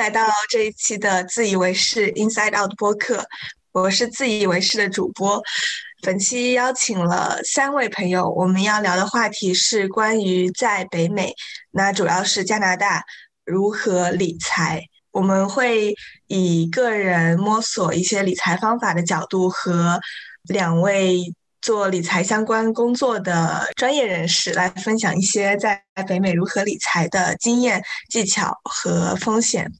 [0.00, 3.22] 来到这一期的自以为是 Inside Out 播客，
[3.70, 5.42] 我是自以为是的主播。
[6.00, 11.34] 本期邀请了三位朋友，我们要聊的话题是关于在北美，
[11.72, 13.04] 那主要是加拿大
[13.44, 14.82] 如何理财。
[15.10, 15.94] 我们会
[16.28, 20.00] 以个人摸索一些理财方法的角度，和
[20.44, 21.20] 两位
[21.60, 29.70] 做理财相关工作的专业人士来分享一些在北美如何理财的经验、技巧和风险。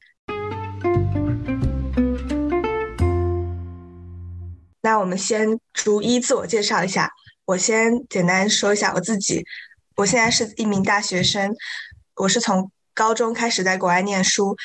[4.81, 7.11] 那我们先逐一自我介绍一下，
[7.45, 9.45] 我先简单说一下我自己。
[9.95, 11.53] 我现在是一名大学生，
[12.15, 14.55] 我是从高中开始在国外念书。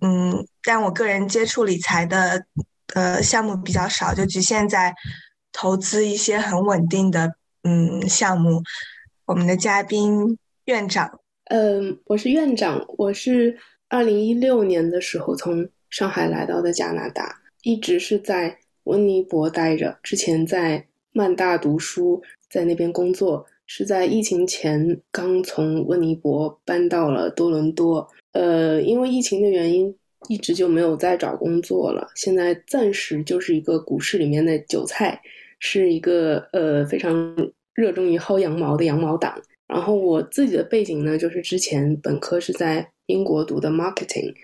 [0.00, 2.44] 嗯，但我个人接触理财的
[2.94, 4.94] 呃项目比较少，就局限在
[5.52, 8.62] 投资一些很稳定的嗯项目。
[9.24, 13.58] 我们的嘉宾院长，嗯，我是院长，我是
[13.88, 28.06] 二零一六年的时候从上海来到的加拿大，一直是在温尼伯待着，之前在曼大读书，在那边工作，是在疫情前刚从温尼伯搬到了多伦多。
[28.32, 29.94] 呃，因为疫情的原因，
[30.28, 32.08] 一直就没有再找工作了。
[32.14, 35.20] 现在暂时就是一个股市里面的韭菜，
[35.58, 37.36] 是一个呃非常
[37.74, 39.40] 热衷于薅羊毛的羊毛党。
[39.66, 44.34] 然后我自己的背景呢，就是之前本科是在英国读的 marketing，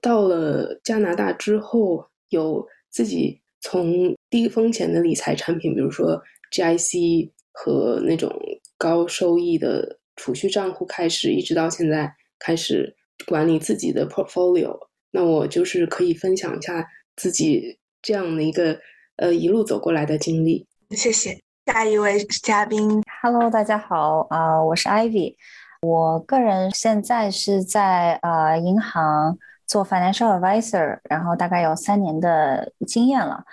[0.00, 8.30] 到了加拿大之后，有自己从低风险的理财产品，比如说 GIC 和那种
[8.76, 12.94] 高收益的储蓄账户开始，一直到现在开始。
[13.26, 14.78] 管理自己的 portfolio，
[15.10, 18.78] 那我就是可以分享一下自己这样的一个
[19.16, 20.64] 呃一路走过来的经历。
[20.90, 21.36] 谢谢。
[21.66, 25.34] 下一位嘉宾，Hello，大家好，啊，我是 Ivy，
[25.82, 29.36] 我个人现在是在呃银行
[29.68, 33.44] 做 financial advisor，然后大概有三年的经验了。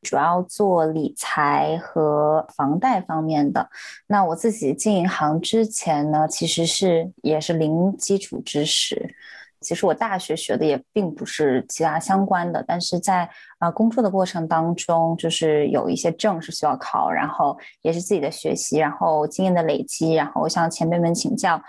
[0.00, 3.68] 主要做理财和房贷方面的。
[4.06, 9.12] 那我自己进银行之前呢，其实是也是零基础知识。
[9.60, 13.28] 其实我大学学的也并不是其他相关的，但是在
[13.58, 21.60] 啊工作的过程当中，就是有一些证是需要考，然后也是自己的学习，然后经验的累积，然后向前辈们请教。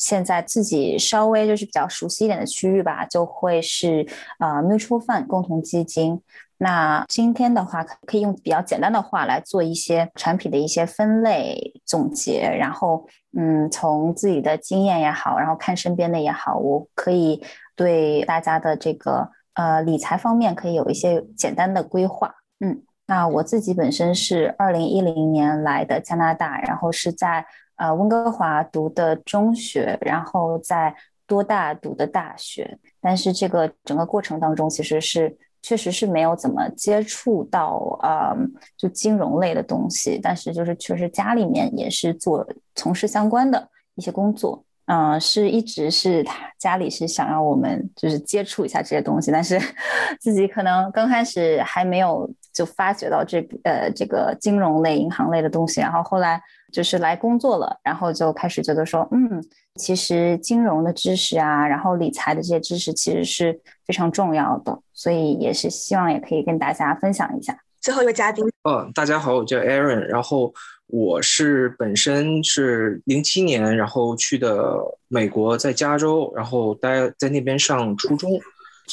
[0.00, 4.06] 现在自己稍微就是比较熟悉一点的区域吧，就会是
[4.38, 6.20] 啊 mutual fund 共同基金。
[6.62, 17.42] 那今天的话，可以用比较简单的话来做一些产品的一些分类总结，然后，嗯，从自己的经验也好，然后看身边的也好，我可以
[17.74, 22.34] 对大家的这个呃理财方面可以有一些简单的规划。
[22.62, 27.46] 嗯，那我自己本身是二零一零年来的加拿大，然后是在
[27.80, 30.94] 呃温哥华读的中学，然后在
[31.26, 35.36] 多大读的大学，但是这个整个过程当中其实是。
[35.62, 38.34] 确实是没有怎么接触到呃，
[38.78, 49.60] 就金融类的东西，但是就是确实家里面也是做从事相关的一些工作，嗯，是一直是他家里是想让我们就是接触一下这些东西，但是
[50.18, 56.42] 自己可能刚开始还没有就发觉到这呃这个金融类、银行类的东西，然后后来。
[56.72, 59.42] 就是来工作了，然后就开始觉得说，嗯，
[59.74, 67.58] 其实金融的知识啊，然后理财的这些知识其实是非常重要的，所以也是希望也可以跟大家分享一下。
[67.80, 70.52] 最后一位嘉宾，嗯，大家好，我叫 Aaron，然后
[70.86, 74.76] 我是本身是零七年，然后去的
[75.08, 78.30] 美国，在加州，然后待在那边上初中，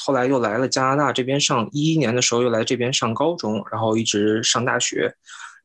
[0.05, 5.13] 后来又来了加拿大这边上一一年的时候又来这边上高中，然后一直上大学。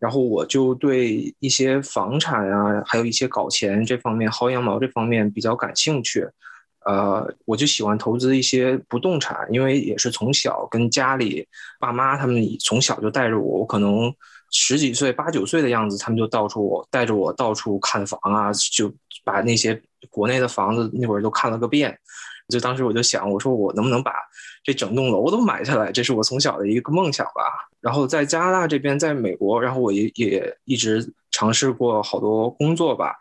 [0.03, 6.27] 然后我就对一些房产啊，还有一些搞钱这方面、薅羊毛这方面比较感兴趣，
[6.85, 11.47] 呃，我就喜欢投资一些不动产，因为也是从小跟家里
[11.79, 14.13] 爸妈他们从小就带着我，我可能
[14.51, 18.93] 十几岁、八九岁的样子，他们就到处带着我到处看房啊，就
[19.23, 19.81] 把那些
[20.11, 21.97] 国内的房子那会儿都看了个遍。
[22.49, 24.13] 就当时我就想，我说我能不能把
[24.63, 25.91] 这整栋楼都买下来？
[25.91, 27.43] 这是我从小的一个梦想吧。
[27.81, 33.15] 然后在加拿大这边，在美国，然后我也也一直尝试过好多工作吧。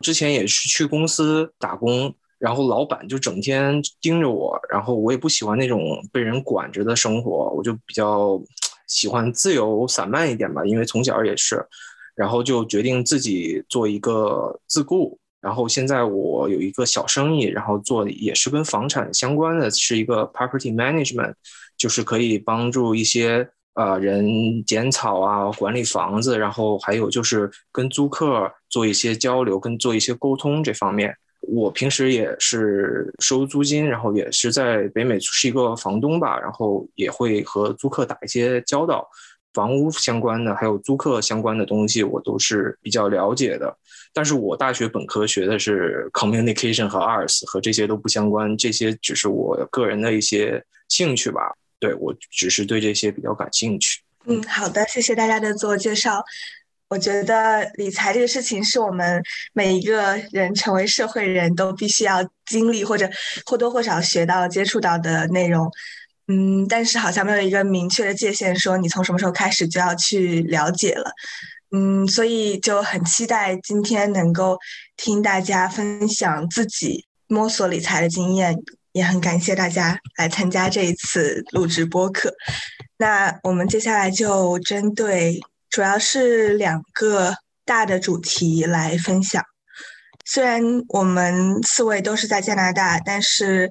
[0.00, 5.80] 之前也是去公司打工，然后老板就整天盯着我，然后我也不喜欢那种
[6.12, 8.40] 被人管着的生活，我就比较
[8.86, 10.64] 喜欢自由散漫一点吧。
[10.64, 11.64] 因为从小也是，
[12.14, 15.18] 然后就决定自己做一个自雇。
[15.40, 21.34] 然后现在我有一个小生意，然后做也是跟房产相关的，是一个 property management，
[21.76, 23.48] 就是可以帮助一些。
[23.74, 24.26] 呃，人
[24.64, 39.08] 剪草啊，管理房子，然后还有就是跟租客做一些交流，跟做一些沟通这方面，我平时也是收租金，然后也是在北美是一个房东吧，然后也会和租客打一些交道，
[39.54, 43.76] 房屋相关的还有租客相关的东西，我都是比较了解的。
[44.18, 51.54] 但是我大学本科学的是 communication 和 arts，和这些都不相关，这些只是我个人的一些兴趣吧。
[51.78, 54.00] 对我只是对这些比较感兴趣。
[54.26, 56.20] 嗯，好的，谢谢大家的自我介绍。
[56.88, 59.22] 我觉得理财这个事情是我们
[59.52, 63.08] 每一个人成为社会人都必须要经历或者
[63.46, 65.70] 或多或少学到接触到的内容。
[66.26, 71.12] 嗯，但是好像没有一个明确的界限，说你从什么时候开始就要去了解了。
[71.70, 74.58] 嗯，所以就很期待今天能够
[74.96, 78.56] 听大家分享自己摸索理财的经验，
[78.92, 82.32] 也很感谢大家来参加这一次录制播客。
[82.96, 85.40] 那我们接下来就针对。
[85.70, 87.34] 主要是两个
[87.66, 89.44] 大的主题来分享。
[90.24, 93.70] 虽然我们四位都是在加拿大，但是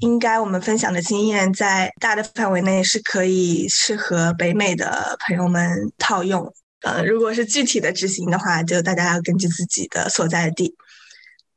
[0.00, 6.50] 应该我们分享的经验在大的范围内是可以适合北美的朋友们套用。
[6.84, 10.74] 呃，如果是具体的执行的话，就大家要根据自己的所在地。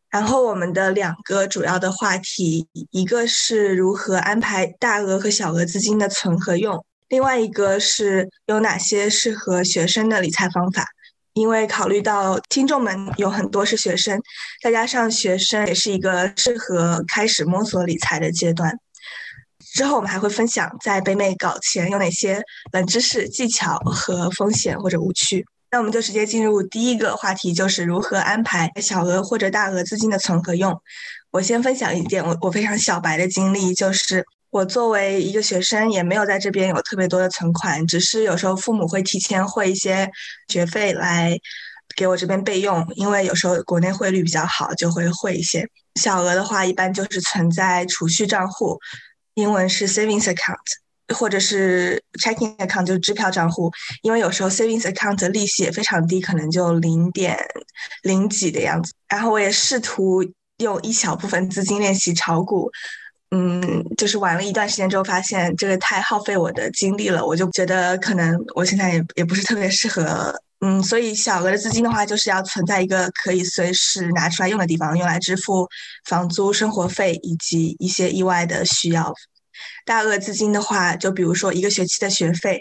[0.10, 6.84] 然后我们的两个主要的话题，一个是如何安排大额和小额资金的存和用。
[7.10, 10.86] 另外一个是有哪些适合学生的理财方法？
[11.34, 14.20] 因为考虑到听众们有很多是学生，
[14.64, 18.80] 再加上学生也是一个适合开始摸索理财的阶段。
[19.78, 22.42] 之后我们还会分享在北美搞钱有哪些
[22.72, 25.46] 冷知识、技巧和风险或者误区。
[25.70, 30.82] 那我们就直接进入第一个话题，就是如何安排小额或者大额资金的存和用。
[31.30, 34.26] 我先分享一点我我非常小白的经历，就是。
[34.50, 40.10] 我作为一个学生，也没有在这边有特别多的存款，只是有时候父母会提前汇一些
[40.48, 41.38] 学费来
[41.98, 45.68] 给我这边备用，因为有时候国内汇率比较好，就会汇一些。
[45.96, 48.80] 小额的话，一般就是存在储蓄账户，
[49.38, 53.72] 英文是 savings account，或者是 checking account，就是支票账户。
[54.02, 57.38] 因为有时候 savings account 的利息也非常低，可能就零点
[58.02, 58.92] 零几的样子。
[59.08, 60.24] 然后我也试图
[60.58, 62.72] 用一小部分资金练习炒股。
[63.30, 70.34] 嗯，就是玩了一段时间之后，发现这个太耗费我的精力了，我就觉得可能我现在也也不是特别适合。
[70.60, 75.68] 嗯，所以小额的资金的话，就是要存在一个可以随时拿出来用的地方，用来支付
[76.06, 79.14] 房租、生活费以及一些意外的需要。
[79.86, 82.60] 大额资金的话，就比如说一个学期的学费，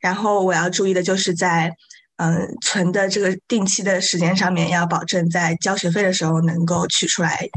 [0.00, 1.70] 然后我要注意的就是在
[2.16, 7.48] 嗯存的这个定期的时间上面，要保证在交学费的时候能够取出来。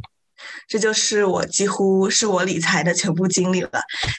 [0.67, 3.69] 这就是我几乎是我理财的全部经历了。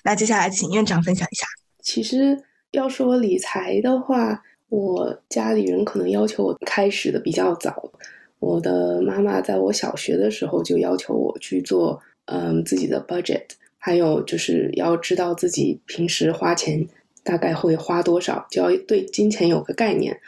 [0.02, 1.46] 那接下来请院长分享一下。
[1.82, 7.90] 其实要说理财的话，我家里人可能要求我开始的比较早。
[8.38, 13.44] 我的妈妈在我小学的时候就要求我去做嗯自己的 budget，
[13.78, 16.86] 还有就是要知道自己平时花钱
[17.24, 20.18] 大概会花多少，就要对金钱有个概念。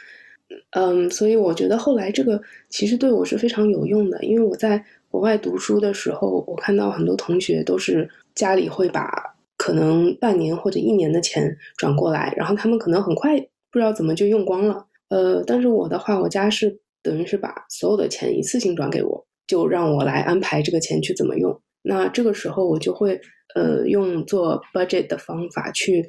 [0.71, 4.83] 嗯，所以我觉得后来这个其实对我是非常有用的，因为我在。
[5.11, 13.37] 国外读书的时候，我看到很多同学都是家里会把可能半年或者一年的钱转过来，然后他们可能很快
[13.71, 14.85] 不知道怎么就用光了。
[15.09, 21.61] 呃，但是我的话，我家是等于是把所有的钱一次性转给我，就让我来安排这个钱去怎么用。
[21.81, 23.19] 那这个时候我就会
[23.55, 26.05] 呃用做 budget 的方法去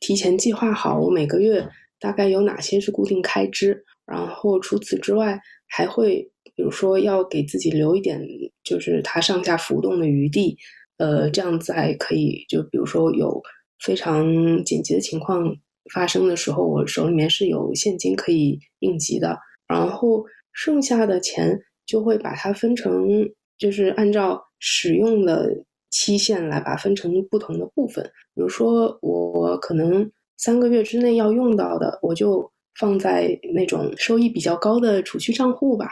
[0.00, 6.30] 提前计划好我每个月大概有哪些是固定开支，然后除此之外还会。
[6.56, 8.20] 比如说，要给自己留一点，
[8.64, 10.58] 就是它上下浮动的余地，
[10.96, 12.44] 呃，这样子还可以。
[12.48, 13.40] 就比如说有
[13.78, 14.26] 非常
[14.64, 15.56] 紧急的情况
[15.92, 19.38] 发生的时候，我手里面是有现金可以应急的。
[19.66, 23.06] 然后剩下的钱就会把它分成，
[23.58, 28.04] 就是按照使用的期限来把分成不同的部分。
[28.34, 35.88] 比如说我可能三个月之内要用到的，我就放在那种收益比较高的储蓄账户吧。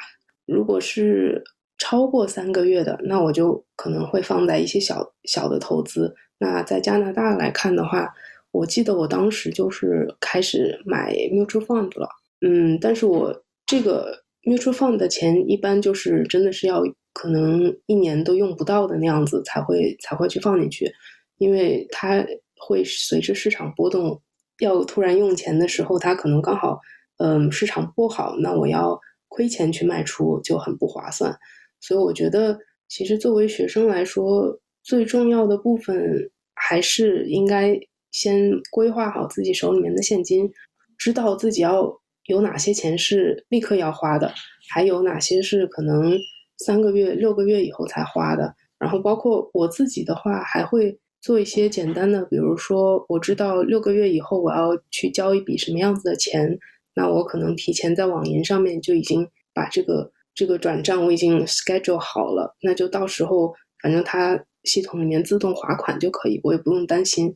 [0.47, 1.43] 如果是
[1.79, 6.15] 超过三个月的，那我就可能会放在一些小小的投资。
[6.39, 8.09] 那在加拿大来看的话，
[8.57, 12.09] 我记得我当时就是开始买 mutual fund 了。
[12.41, 16.83] 嗯，但是我这个 mutual fund 的钱一般就是真的是要
[17.13, 20.91] 可能一年都用不到的那样子才会才会去放进去，
[21.39, 22.25] 因为它
[22.67, 24.21] 会随着市场波动，
[24.61, 26.81] 要突然用钱的时候，它可能刚好
[27.19, 28.99] 嗯市场不好，那我要。
[29.29, 31.37] 亏钱去卖出就很不划算，
[31.81, 32.57] 所以我觉得，
[32.89, 37.79] 其实作为学生来说，最重要的部分还是应该
[38.17, 40.51] 先规划好自己手里面的现金，
[40.97, 44.33] 知道自己要有哪些钱是立刻要花的，
[44.71, 46.17] 还有哪些是可能
[46.65, 48.55] 三个月、六个月以后才花的。
[48.79, 56.59] 然后包括我自己的话，还会做一些简单的，比如说我知道六个月以后我要去交一笔什么样子的钱，
[56.95, 67.35] 那我可能提前在网银上面就已经把这个这个转账我已经 schedule 好了，那就到时候反正它系统里面自动划款就可以，我也不用担心。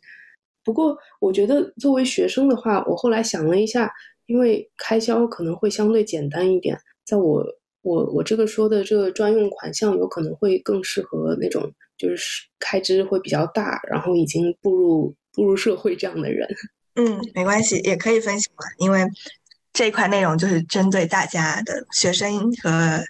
[0.70, 3.92] 不过我觉得作为学生的话，我后来想了一下，
[4.26, 7.44] 因为开销可能会相对简单一点，在我
[7.82, 16.46] 我我这个说的这个专用款项，有可能会更适合那种就是开支会比较大，然后已经步入步入社会这样的人。
[16.94, 19.04] 嗯，没关系，也可以分享嘛，因为
[19.72, 23.02] 这一块内容就是针对大家的学生和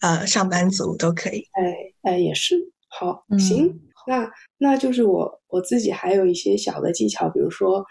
[0.00, 1.46] 呃上班族都可以。
[1.52, 2.56] 哎哎，也是
[2.88, 3.80] 好，行。
[4.06, 7.84] 那那就是我我自己还有一些小的技巧，比如说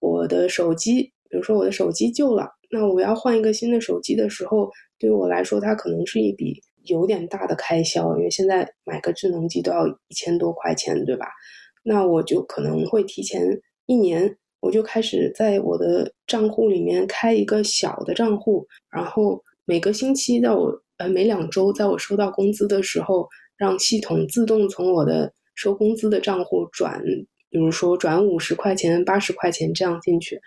[0.00, 11.26] 我的手机，比如说我的手机旧了，那我要换一个新的手机的时候，对于我来说，它可能是一笔有点大的开销，因为现在买个智能机都要一千多块钱，对吧？
[11.82, 27.02] 那我就可能会提前一年，我就开始在我的账户里面开一个小的账户，然后每个星期在我呃每两周在我收到工资的时候，让系统自动从我的收工资的账户转，
[27.50, 30.40] 比如说转五十块钱、八十块钱这样进去，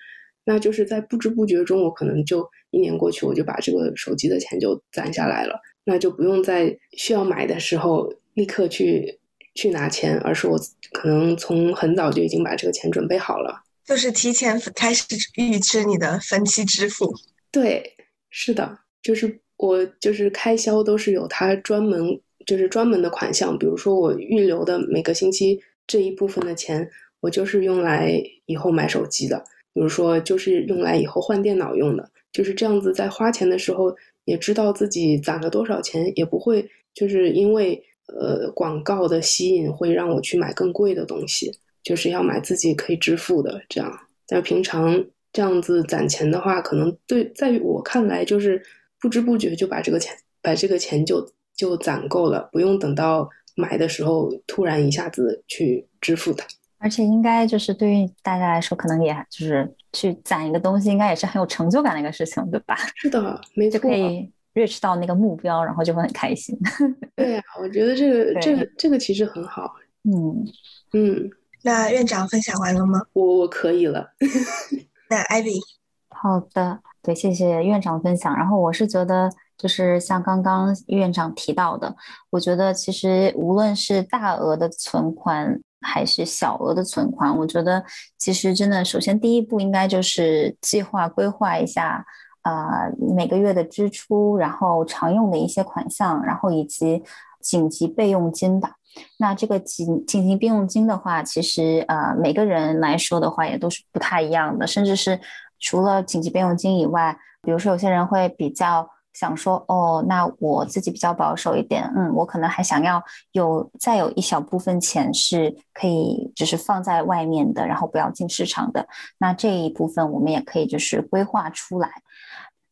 [0.46, 9.20] 那就是在不知不觉中，我可能就一年过去，我就把这个手机的钱就攒下来了，那就不用在需要买的时候立刻去
[9.56, 10.60] 去拿钱，而是我
[10.94, 15.04] 可能从很早就已经把这个钱准备好了，就是提前开始
[15.36, 17.12] 预支你的分期支付。
[17.51, 17.96] 对，
[18.30, 22.22] 是的，就是我就是开销都是有它专门。
[22.46, 29.38] 就是专门的款项，比如说我预留的每个星期这一部分的钱，我就是用来以后买手机的，
[29.74, 41.51] 比如说就是用来以后换电脑用的，就是这样子，在花钱的时候也知道自己攒了多少钱，也不会就是因为呃广告的吸引会让我去买更贵的东西，
[41.84, 44.00] 就是要买自己可以支付的这样。
[44.25, 48.62] 但平常这样子攒钱的话，可能对在于我看来就是
[49.01, 51.29] 不知不觉就把这个钱把这个钱就。
[51.60, 56.48] 就攒够了，不用等到买的时候突然一下子去支付它。
[56.78, 62.78] 而且应该就是对于大家来说，可能也就是去攒一个东西，应该也是很有成就感的一个事情，对吧？
[62.96, 66.58] 是的，没错，可以 reach 到那个目标，然后就会很开心。
[67.18, 69.74] 对呀，我觉得这个这个这个其实很好。
[70.06, 70.48] 嗯
[70.94, 71.30] 嗯，
[71.63, 73.01] 那院长分享完了吗？
[73.12, 74.12] 我我可以了。
[75.12, 75.60] 那 Ivy，
[76.08, 78.34] 好的，对，谢谢院长分享。
[78.34, 79.30] 然后我是觉得。
[79.60, 81.94] 就是像刚刚院长提到的，
[82.30, 87.84] 我觉得其实无论是大额的存款还是小额的存款，我觉得
[88.18, 92.06] 其实真的，首先第一步应该就是计划规划一下，
[92.44, 97.04] 啊每个月的支出，然后常用的一些款项，然后以及
[97.42, 98.75] 紧急备用金吧。
[99.18, 105.20] 那这个紧紧急备用金的话，其实呃每个人来说的话也都是不太一样的，甚至是
[105.60, 108.89] 除了紧急备用金以外，比如说有些人会比较。
[109.13, 118.88] 想说哦，那我自己比较保守一点，嗯，我可能还想要有再有一小部分钱是可以，就是放在外面的，然后不要进市场的。
[119.18, 121.89] 那这一部分我们也可以就是规划出来，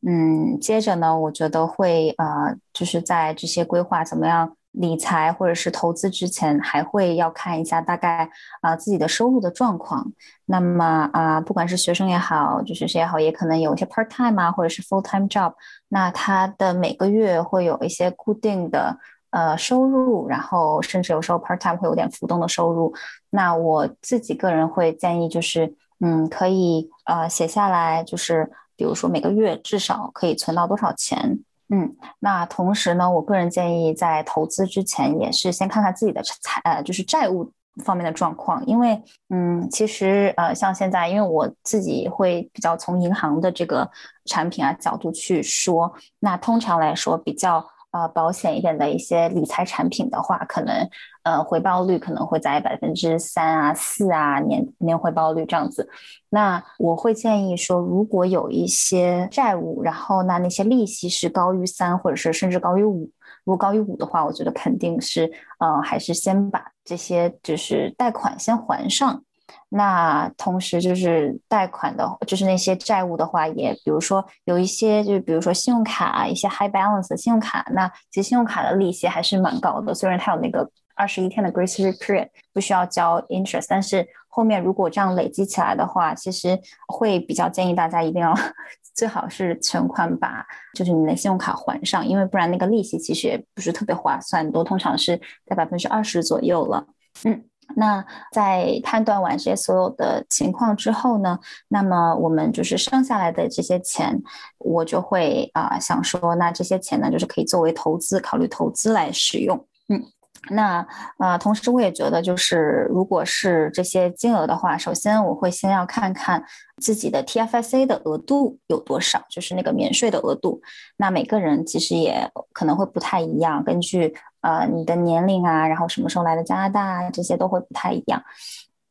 [0.08, 4.57] 嗯，接着呢，我觉得会呃，就是在这些规划怎么样。
[4.80, 8.30] 理财或者是投资之前，还会要看一下大概
[8.62, 10.12] 啊自己的收入的状况。
[10.46, 15.54] 那么啊，不管是学生也好，就是谁也好，也可能有一些 part time 啊，或者是 full time job。
[15.90, 18.98] 那他的每个月会有一些固定的
[19.32, 22.94] 呃收入，然后甚至有时候 part time 会有点浮动的收入。
[23.32, 31.40] 那我自己个人会建议就是，嗯，可以呃写下来，就是比如说每个月至少可以存到多少钱。
[31.70, 37.52] 嗯，那同时呢，我个人建议在投资之前，也是先看看自己的财呃，就是债务
[37.84, 43.90] 方面的状况，因为嗯，其实呃，像现在，因为我自己会比较从银行的这个
[44.26, 47.66] 产品啊角度去说，那通常来说比较。
[47.92, 50.88] 呃，保险一点的一些理财产品的话，可能
[51.28, 55.90] 呃回报率可能会在百分之三啊、四啊年年回报率这样子。
[56.30, 63.12] 那我会建议说，如果有一些债务，然后那那些利息是高于三，或者是甚至高于五，
[63.44, 65.30] 如果高于五的话，我觉得肯定是
[65.60, 69.22] 呃还是先把这些就是贷款先还上。
[69.70, 79.94] 那同时就是贷款的，就是那些债务的话，也比如说有一些，就是比如说信用卡一些 high balance 的信用卡，那其实信用卡的利息还是蛮高的。
[79.94, 88.34] 虽然它有那个二十一天的 grace period 不需要交 interest，但是后面如果这样累积起来的话，其实会比较建议大家一定要
[88.94, 96.88] 最好是存款把就是你的信用卡还上，因为不然那个利息其实也不是特别划算，都通常是在百分之二十左右了。
[97.24, 97.46] 嗯。
[97.76, 101.38] 那在判断完这些所有的情况之后呢，
[101.68, 104.18] 那么我们就是剩下来的这些钱，
[104.58, 109.68] 我就会啊想说，那这些钱呢，就是可以作为投资，考虑投资来使用。
[109.90, 110.02] 嗯，
[110.50, 110.86] 那
[111.18, 116.44] 啊，同时我也觉得，就是如果是这些金额的话，首先我会先要看看
[116.82, 120.62] 自己的 TFSA 的额度有多少，就是那个免税的额度。
[120.98, 124.16] 那每个人其实也可能会不太一样，根据。
[124.42, 128.24] 呃，你的年龄啊，然后什么时候来的加拿大，这些都会不太一样。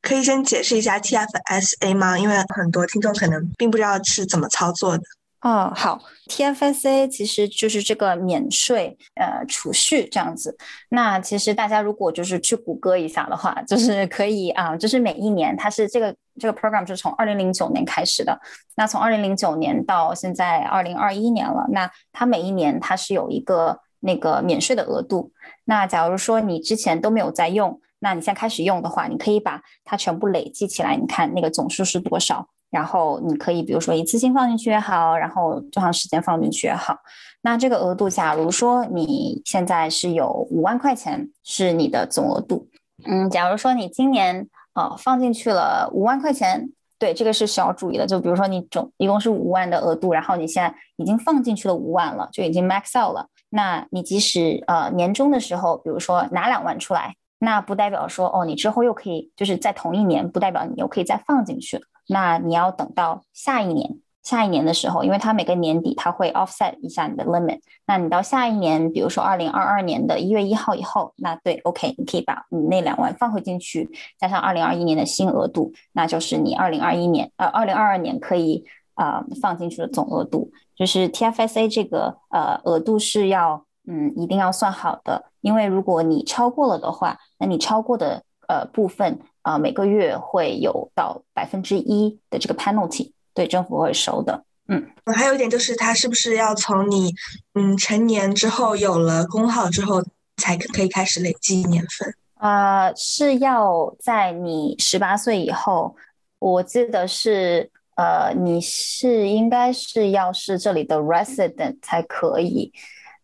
[0.02, 2.18] 可以先解释一下 TFSA 吗？
[2.18, 5.04] 因为很多听众可能并不知道是怎么操作的。
[5.42, 10.56] 哦，好，TFSA 其实就是这个免税呃储蓄这样子。
[10.88, 18.40] 那其实大家如果就是去谷歌一下的话，就是可以啊，就是每一年它是这个这个 program 是从二零零九年开始的。
[18.76, 23.80] 那从二零零九年到现在二零二一年了，那它每一年它是有一个。
[24.00, 25.32] 那个免税的额度，
[25.64, 36.96] 那假如说你之前都没有在用，那你现在开始用的话，你可以把它全部累计起来，你看那个总数是多少，然后你可以比如说一次性放进去也好，然后多长时间放进去也好。
[37.42, 42.68] 那这个额度，假如说你现在是有五万块钱是你的总额度，
[43.04, 46.68] 嗯，假如说你今年啊放进去了五万块钱，
[46.98, 48.06] 对，这个是需要注意的。
[48.06, 53.28] 就比如说你总一共是五万的额度，然后你现在已经放进去了五万了，就已经 max out 了。
[53.50, 61.80] 那你即使呃年终的时候，比如说拿两万出来，那不代表说哦，你之后又可以就是在同一年，不代表你又可以再放进去。
[62.08, 67.60] 那你要等到下一年，下一年的时候，因为它每个年底它会 offset 一下你的 limit。
[67.86, 80.50] 那你到下一年，比如说二零二二年的一月一号以后，那对，OK，你可以把你那两万放回进去，加上二零二一年的新额度，那就是你二零二一年呃二零二二年可以啊放进去的总额度。
[80.74, 94.42] 就是 TFSA 这个呃额度是要嗯一定要算好的，因为如果你超过了的话，那你超过的呃部分啊每个月会有到百分之一的这个 penalty，对政府会收的。
[94.66, 97.14] 嗯，还有一点就是它是不是要从你
[97.54, 100.02] 嗯成年之后有了工号之后
[100.36, 102.12] 才可以开始累积年份？
[102.34, 105.94] 啊，是要在你十八岁以后，
[106.40, 107.70] 我记得是。
[107.96, 112.70] 呃，你是应该是要是这里的 resident 才可以。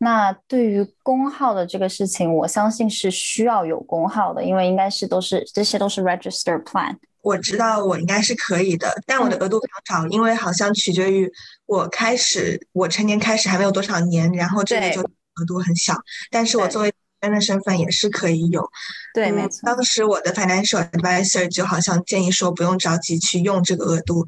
[0.02, 6.96] 那对于工号的这个事情，我相信是需要有工号的，因为应该是都是这些都是 register plan。
[7.20, 11.30] 我知道我应该是可以的，但我的额度非常少，因为好像取决于
[11.66, 15.94] 我开始我成年开始还没有多少年，然后这里就额度很小。
[16.32, 18.68] 但是我作为人的身份也是可以有。
[19.14, 19.60] 对，没错。
[19.64, 24.26] 当时我的 financial advisor 就好像建议说，不用着急去用这个额度。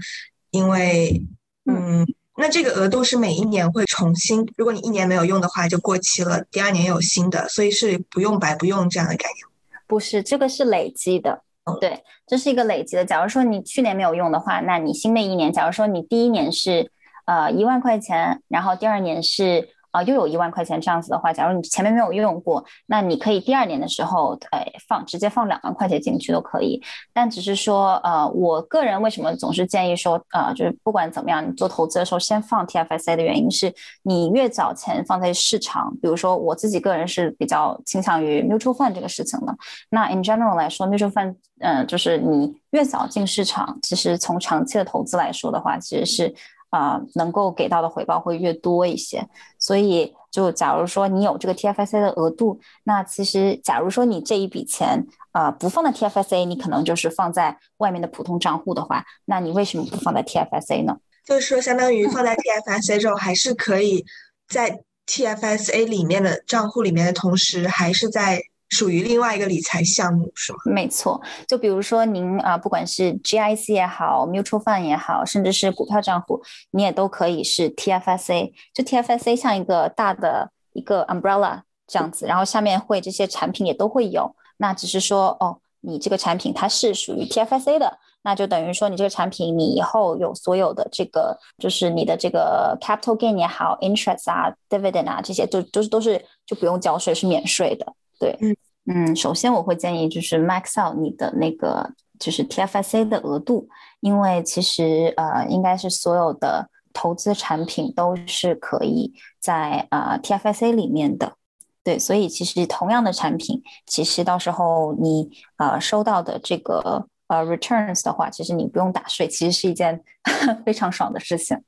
[0.52, 1.20] 因为，
[1.64, 9.46] 嗯，那这个额度是每一年会重新，如果你一年没有用的话，就过期了，第二年有新的，所以是不用白不用这样的概念。
[9.86, 11.42] 不是，这个是累积的，
[11.80, 13.04] 对，这是一个累积的。
[13.04, 16.90] 假如说你去年没有用的话，那你新的一年，假如说你第一年是
[17.26, 19.73] 呃一万块钱，然后第二年是。
[19.94, 26.82] 啊，又有一万块钱这样子的话，假如你前面没有用过，那你可以第二年的时候，呃，放直接放两万块钱进去都可以。
[27.12, 39.56] 但只是说，呃，我个人为什么总是建议说，呃，就是不管怎么样，你做投资的时候先放 TFSA 的原因是，你越早钱放在市场，比如说我自己个人是比较倾向于 mutual fund 这个事情的。
[39.90, 46.34] 那 in general 来说，mutual fund，嗯，就是你越早进市场，其实从长期的投资来说的话，其实是。
[46.74, 49.24] 啊，能够给到的回报会越多一些，
[49.60, 60.96] 所以就假如说你有这个 TFSA 的额度，那其实假如说你这一笔钱啊不放在 TFSA，你可能就是放在外面的普通账户的话，那你为什么不放在 TFSA 呢？
[61.24, 64.04] 就是说，相当于放在 TFSA 之后，还是可以
[64.48, 68.42] 在 TFSA 里面的账户里面的同时，还是在。
[68.74, 70.58] 属于另外一个理财项目是吗？
[70.64, 78.52] 没错，就比如说您啊，不管是 GIC 也好，mutual fund 也好，甚至是股票账户，你也都可以是 TFSA。
[78.74, 84.34] 就 TFSA 像一个大的一个 umbrella 这样子，然后下面会这些产品也都会有。
[84.56, 97.92] 那只是说哦，你这个产品它是属于 TFSA 的，那就等于说你这个产品你以后有所有的这个，就是你的这个 capital gain 也好，interest 啊，dividend 啊这些都都是都是就不用交税，是免税的。
[98.18, 103.68] 对，嗯嗯，首先我会建议就是 max out 你的那个就是 TFSA 的额度，
[104.00, 111.34] 因为其实呃应该是所有的投资产品都是可以在呃 TFSA 里面的，
[111.82, 120.02] 对，所以其实同样的产品，其实到时候你呃收到的这个呃 returns 的话，其实你不用打税，其实是一件
[120.64, 121.58] 非常爽的事情。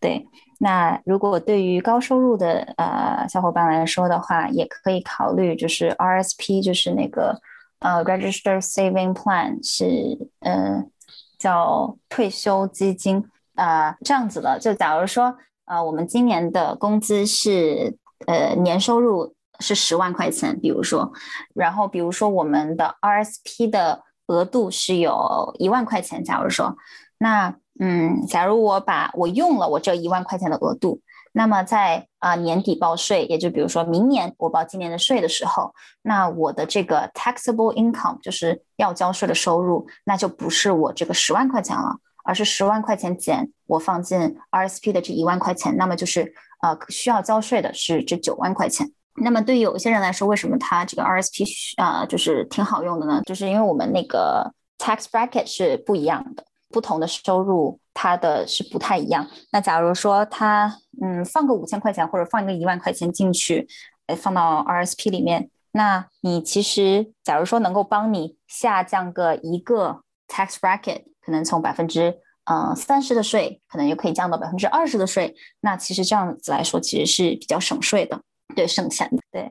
[0.00, 0.26] 对，
[0.58, 7.40] 那如果对于高收入的呃小伙伴来说的话，也可以考虑就是 RSP，就是那个
[7.80, 10.84] 呃 Register Saving Plan，是呃
[11.38, 14.58] 叫退休基金啊这样子的。
[14.58, 15.36] 就假如说
[15.66, 19.34] 呃我们今年的工资是呃年收入。
[19.60, 21.12] 是十万块钱，比如说，
[21.54, 26.76] 然后比如说我们的 RSP 的额度是有一万块钱，假如说，
[27.18, 31.00] 那嗯，假如我把我用了我这一万块钱的额度，
[31.32, 46.32] 那么在啊年底报税，也就比如说明年我报今年的税的时候，那我的这个 taxable income 就是要交税的收入，那就不是我这个十万块钱了，而是十万块钱减我放进 RSP 的这一万块钱，那么就是
[46.62, 48.88] 呃需要交税的是这九万块钱。
[49.16, 51.44] 那么对于有些人来说，为什么它这个 RSP
[51.76, 53.22] 啊就是挺好用的呢？
[53.24, 59.24] 就是因为我们那个 tax bracket 是不一样的，不同的收入它的是不太一样。
[59.52, 63.68] 那假如说他嗯放个五千块钱或者放一个一万块钱进去，
[64.08, 72.18] 呃放到 RSP 里面，那你其实假如说能够帮你下降个一个 tax bracket，可能从百分之
[72.50, 78.20] 嗯三十的税，可能又可以降到百分之二十的税，那其实这样子来说，其实是比较省税的。
[78.54, 79.50] 对，省钱，对，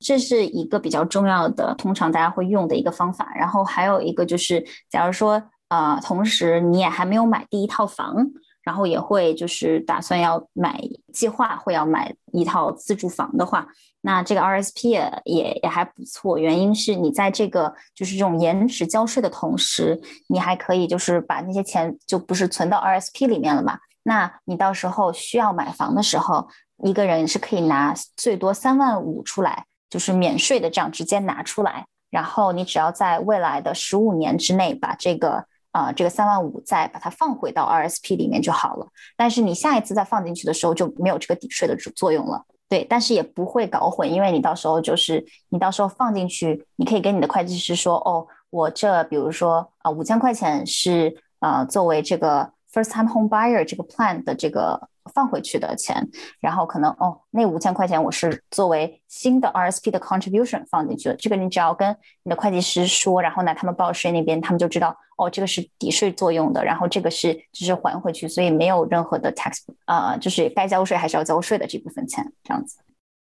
[0.00, 3.30] 这是一个比较重要的，通常大家会用的一个方法。
[3.34, 5.40] 然后还有一个就是，假如说，
[5.72, 8.14] 呃，同时你也还没有买第一套房，
[8.62, 10.78] 然后也会就是打算要买，
[11.14, 13.66] 计划会要买一套自住房的话，
[14.02, 16.36] 那这个 RSP 也也也还不错。
[16.36, 23.78] 原因是你在这个就是这种延迟交税的同时，你还可以就是把那些钱就不是存到 RSP 里面了嘛？
[24.02, 26.46] 那你到时候需要买房的时候。
[26.84, 38.86] 一个人是可以拿最多三万五出来，就是免税的这样直接拿出来，然后你只要在未来的十五年之内把这个啊这个三万五再把它放回到 RSP 里面就好了。
[39.16, 54.88] 但是你下一次再放进去的时候就没有这个抵税的作用了，对，但是也不会搞混，因为你到时候就是你到时候放进去，你可以跟你的会计师说，哦，我这比如说啊五千块钱是啊作为这个 first time home buyer 这个 plan 的这个。
[55.12, 56.08] 放回去的钱，
[56.40, 61.16] 然后可能哦，那五千块钱我是作为新的 RSP 的 contribution 放进去的。
[61.16, 72.78] 这个你只要跟你的会计师说，然后呢，他们报税那边他们就知道哦，这个是抵税作用的，然后这个是就是还回去，所以没有任何的 tax，呃，就是该交税还是要交税的这部分钱，这样子。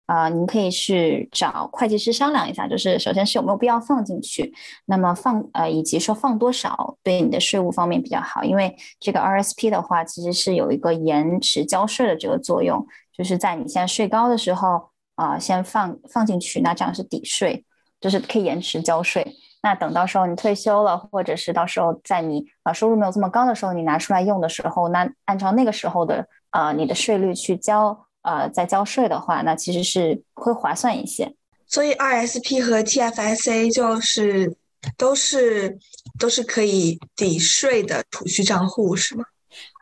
[0.07, 4.53] 啊，您可以去找会计师商量一下，就是首先是有没有必要放进去，
[4.85, 12.85] 那么放呃，以及说放多少对你的税务方面比较好，因为这个 RSP 的话其实是有一个延迟交税的这个作用，
[13.15, 17.63] 就是在你现在税高的时候啊，先放放进去，那这样是抵税，
[18.01, 19.25] 就是可以延迟交税。
[19.63, 28.07] 那等到时候你退休了，或者是到时候在你啊收入没有这么高的时候，你拿出来用的时候，那按照那个时候的啊你的税率去交。
[28.23, 31.33] 呃，在交税的话，那其实是会划算一些。
[31.65, 34.55] 所以 RSP 和 TFSA 就是
[34.97, 35.79] 都是
[36.19, 39.23] 都是可以抵税的储蓄账户，是吗？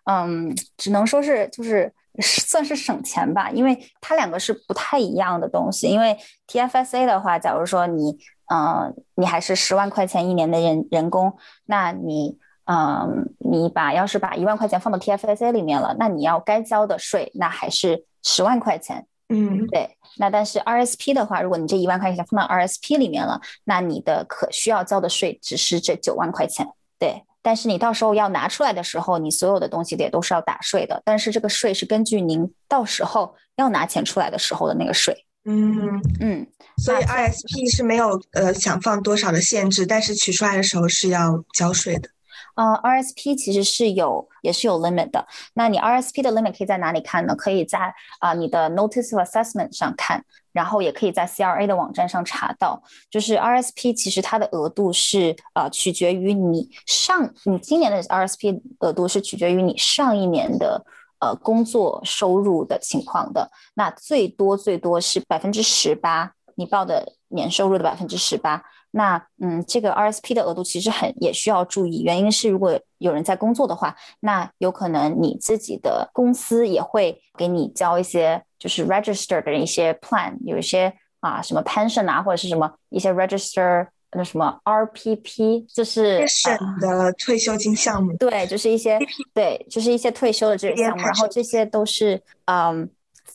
[0.05, 5.87] 嗯，只能说是就是 算是省钱吧，因为它两个是不太一样的东西。
[5.87, 8.17] 因为 TFSA 的话，假如说你
[8.53, 18.05] 嗯你还是十万块钱一年的人人工，那你嗯你把要是把一万块钱放到 TFSA 里面了，那你要该交的税那还是。
[18.23, 19.95] 十万块钱，嗯，对。
[20.17, 27.23] 那但是 RSP 的话，如果你这一万块钱放到 RSP 里面了，那你的可需要交的税只是这九万块钱，对。
[27.41, 31.01] 但是你到时候要拿出来的时候，你所有的东西也都是要打税的。
[31.05, 35.25] 但是这个税是根据您到时候要拿钱出来的时候的那个税。
[35.45, 36.45] 嗯嗯。
[36.77, 42.09] 所以 RSP 是没有呃想放多少的限制，但是取出来的时候是要交税的。
[42.55, 45.25] 呃，RSP 其实是有，也是有 limit 的。
[45.53, 47.35] 那你 RSP 的 limit 可以在哪里看呢？
[47.35, 52.81] 可以在啊你的 Notice of Assessment 上看，然后也可以在 CRA 的网站上查到。
[53.09, 60.83] 就是 RSP 其实它的额度是呃取决于你上你今年的 RSP 额度是取决于你上一年的
[61.19, 63.49] 呃工作收入的情况的。
[63.75, 68.63] 那最多最多是百分之十八，你报的年收入的百分之十八。
[68.91, 88.17] 那嗯，这个 RSP 的额度其实很也需要注意，原因是如果有人在工作的话，那有可能你自己的公司也会给你交一些就是 register 的一些 plan，有一些啊什么 pension 啊或者是什么一些 register 那什么 RPP，就是省的退休金项目。
[88.17, 88.97] 对，就是一些
[89.35, 92.89] 对，就是一些退休的这个项目，然后这些都是嗯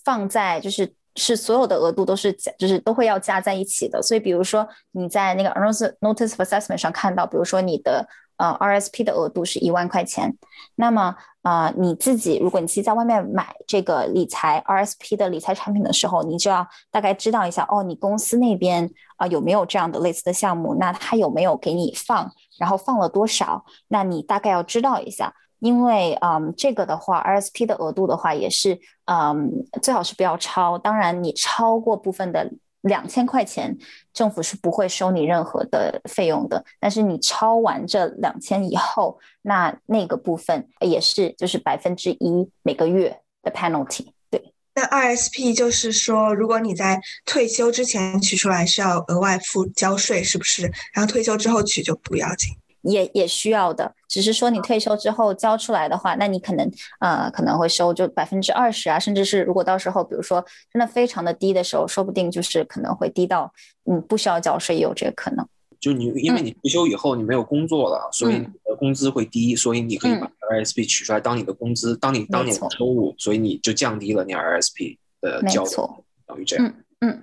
[0.05, 0.93] 放在就是。
[1.17, 4.03] 是所有的额度都是加，就是都会要加在一起的。
[4.03, 10.37] 所以，比如说你在那个 notice notice assessment 上看到，比如说你的呃，RSP 的额度是一万块钱。
[10.75, 20.75] 那么，呃，你自己如果你自己在外面买这个理财 RSP 的理财产品的时候，你就要大概知道一下，哦，你公司那边啊有没有这样的类似的项目？
[20.81, 22.29] 那他有没有给你放？
[22.59, 23.65] 然后放了多少？
[23.87, 25.33] 那你大概要知道一下。
[25.65, 29.51] 因为，嗯，这个的话，RSP 的额度的话，也是，嗯，
[29.81, 30.77] 最好是不要超。
[30.77, 33.75] 当然，你超过部分的两千块钱，
[34.13, 36.63] 政府是不会收你任何的费用的。
[36.79, 44.09] 但是你超完这两千以后，那那个部分也是就是百分之一每个月的 penalty。
[44.29, 50.71] 对，那 RSP 就是说，如果你在退休之前取出来是要额外付交税，是不是？
[50.93, 52.55] 然后退休之后取就不要紧。
[52.85, 56.71] 也也需要的，只是说你退休之后交出来的话，那你可能
[57.01, 63.53] 呃可能会收就百分之二十啊，甚至是如果到时候比如说真的非常的低的时候，说不定就是可能会低到
[63.91, 65.47] 嗯不需要交税也有这个可能。
[65.81, 76.67] 就你因为你退休以后你没有工作了，所以你的工资会低，所以你可以把 RSP 取出来当你的工资，当你当年的收入，所以你就降低了你 RSP 的交错，等于这样。
[77.01, 77.23] 嗯嗯，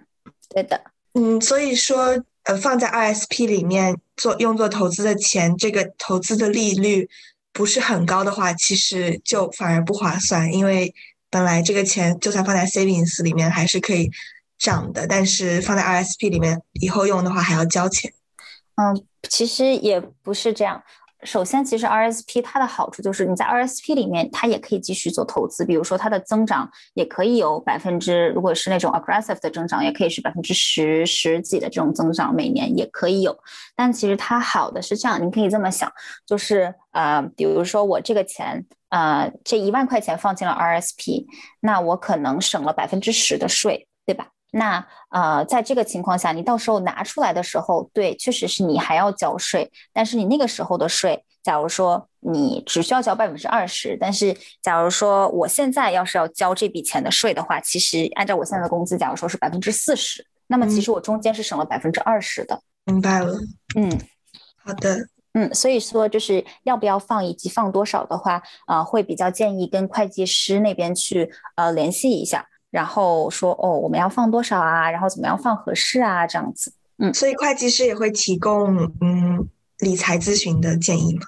[0.50, 0.80] 对的。
[1.14, 2.24] 嗯，所以说。
[2.44, 7.10] 呃，放在 RSP 里面做用作投资的钱，这个投资的利率
[7.54, 10.94] 不是很高的话，其实就反而不划算，因为
[11.30, 14.10] 本来这个钱就算放在 Savings 里面还是可以
[14.58, 18.12] 涨的，但是放在 RSP 里面以后用的话还要交钱。
[18.76, 20.82] 嗯，其实也不是这样。
[21.24, 25.64] 首先，其实 RSP 它的好处就是你在 RSP 里面，它也可以继续做投资。
[25.64, 33.38] 比如说，它的增长也可以有百分之，如果是那种 aggressive 的增长，也可以是百分之十十几的这种增长，每年也可以有。
[33.76, 35.92] 但其实它好的是这样，你可以这么想，
[36.26, 41.26] 就是呃，比如说我这个钱，呃，这一万块钱放进了 RSP，
[41.60, 44.30] 那我可能省了百分之十的税，对吧？
[44.52, 62.62] 那呃，在这个情况下，你到时候拿出来的时候，对，确实是你还要交税，但是你那个时候的税，假如说你只需要交百分之二十，但是假如说我现在要是要交这笔钱的税的话，其实按照我现在的工资，假如说是百分之四十，那么其实我中间是省了百分之二十的。
[62.84, 63.34] 明白了，
[63.78, 63.90] 嗯，
[64.66, 72.48] 好的，嗯，所以说就是要不要放以及放多少的话，啊，会比较建议跟会计师那边去呃联系一下。
[72.72, 74.90] 然后说哦，我们要放多少啊？
[74.90, 76.26] 然后怎么样放合适啊？
[76.26, 81.28] 这样子，嗯，所以会计师也会提供嗯理财咨询的建议吗？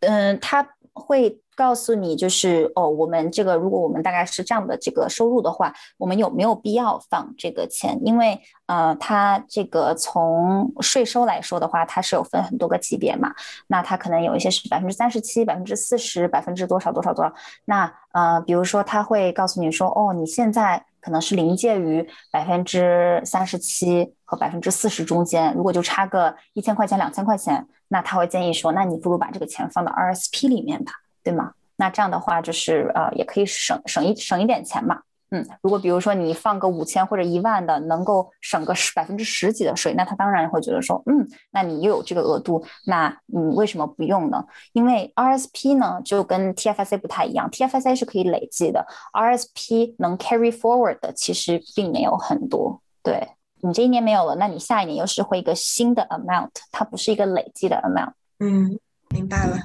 [0.00, 1.41] 嗯，他会。
[1.54, 8.00] 告诉你就是哦，我们这个如果我们大概是这样的这个收入的话，我们有没有必要放这个钱？
[8.04, 13.34] 因为呃，它这个从税收来说的话，它是有分很多个级别嘛。
[13.66, 17.32] 那它可能有一些是百分之三十七、百分之四十、百分之多少多少多少。
[17.66, 30.92] 那呃，比如说他会告诉你说，哦，你现在可能是临界于百分之三十七和百分之四十中间，如果就差个一千块钱、两千块钱，那他会建议说，那你不如把这个钱放到 RSP 里面吧。
[31.22, 31.52] 对吗？
[31.76, 35.00] 那这样的话就是呃，也可以省省一省一点钱嘛。
[35.34, 44.44] 嗯，如果比如说你放个五千或者一万的，能够省个十百分之十几的税，那他当然会觉得说，嗯，那你又有这个额度，那你为什么不用呢？
[44.74, 52.82] 因为 RSP 呢就跟 TFSA 不太一样，TFSA 是可以累计的，RSP 能 carry forward 的其实并没有很多。
[53.02, 53.26] 对
[53.62, 58.12] 你这一年没有了，那你下一年又是会一个新的 amount，它不是一个累计的 amount。
[58.40, 59.56] 嗯，明白了。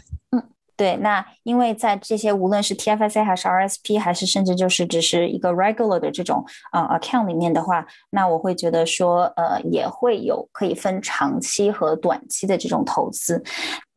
[0.78, 13.44] 对，那因为在这些无论是 TFSA 还是 RSP，还是甚至就是只是一个 regular 的这种呃 account 里面的话，那我会觉得说呃也会有可以分长期和短期的这种投资。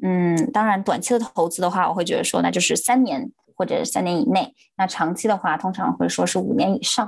[0.03, 4.55] 嗯，当然短期的投资的话，我会觉得说那就是三年或者三年以内。
[4.79, 7.07] 那长期的话，通常会说是五年以上。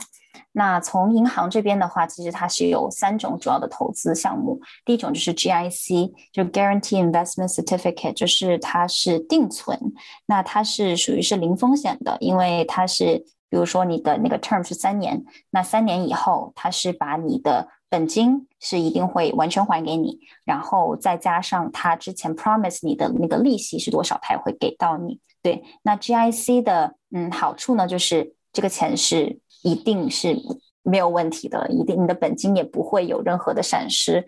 [0.52, 4.60] 那从银行这边的话，其实它是有三种主要的投资项目。
[4.84, 9.78] 第一种就是 GIC，就 Guarantee Investment Certificate，就是它是定存。
[10.26, 25.20] 那它是属于是零风险的，因为它是，比如说你的那个 term 是三年，那三年以后，它是把你的本金是一定会完全还给你，然后再加上它之前 promise 你的那个利息是多少，它也会给到你。
[25.42, 29.40] 对，那 GIC 的嗯好处呢，就是这个钱是。
[29.62, 30.36] 一定是
[30.82, 34.26] 没有问题的，一定你的本金也不会有任何的闪失。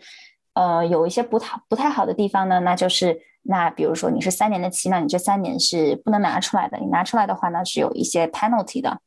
[0.54, 6.78] 呃，有一些不太不太好的地方呢，那就是那比如说你是三年的期，那你这三年是不能拿出来的。
[6.78, 9.00] 你拿出来的话呢，是有一些 penalty 的，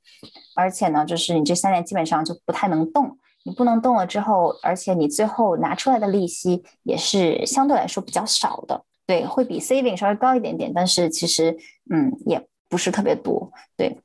[0.56, 3.18] 而且呢，就是你这三年基本上就不太能动。
[3.46, 11.58] 你不能动了之后，而且你最后拿出来的利息也是相对来说比较少的，对，会比 saving 稍微高一点点，但是其实
[11.90, 14.02] 嗯也不是特别多，对。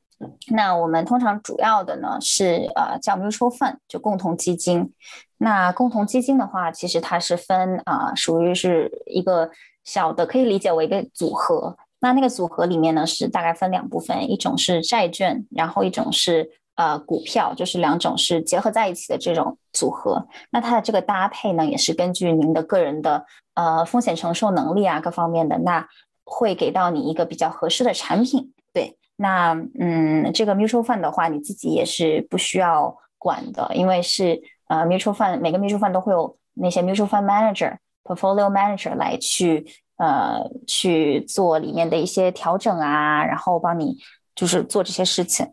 [0.48, 4.92] 那我们通常主要的呢是呃叫 mutual fund，就共同基金。
[5.38, 9.50] 那共同基金的话，其实它是分啊，属于是一个
[9.84, 11.76] 小的可以理解为一个组合。
[12.00, 20.26] 那那个组合里面呢，是大概分两部分，一种是债券，然后一种是呃股票，就是两种是结合在一起的这种组合。
[20.50, 25.88] 那它的这个搭配呢，也是根据您的个人的呃风险承受能力啊各方面的，那
[26.24, 28.52] 会给到你一个比较合适的产品。
[28.72, 39.64] 对，那嗯，这个 mutual fund 的话，你自己也是不需要管的，因为是呃 mutual fund 每个 mutual fund 都会有那些 mutual fund manager、portfolio manager 来去。
[39.98, 43.96] 呃，去做里面的一些调整啊，然后帮你
[44.34, 45.46] 就是做这些事情。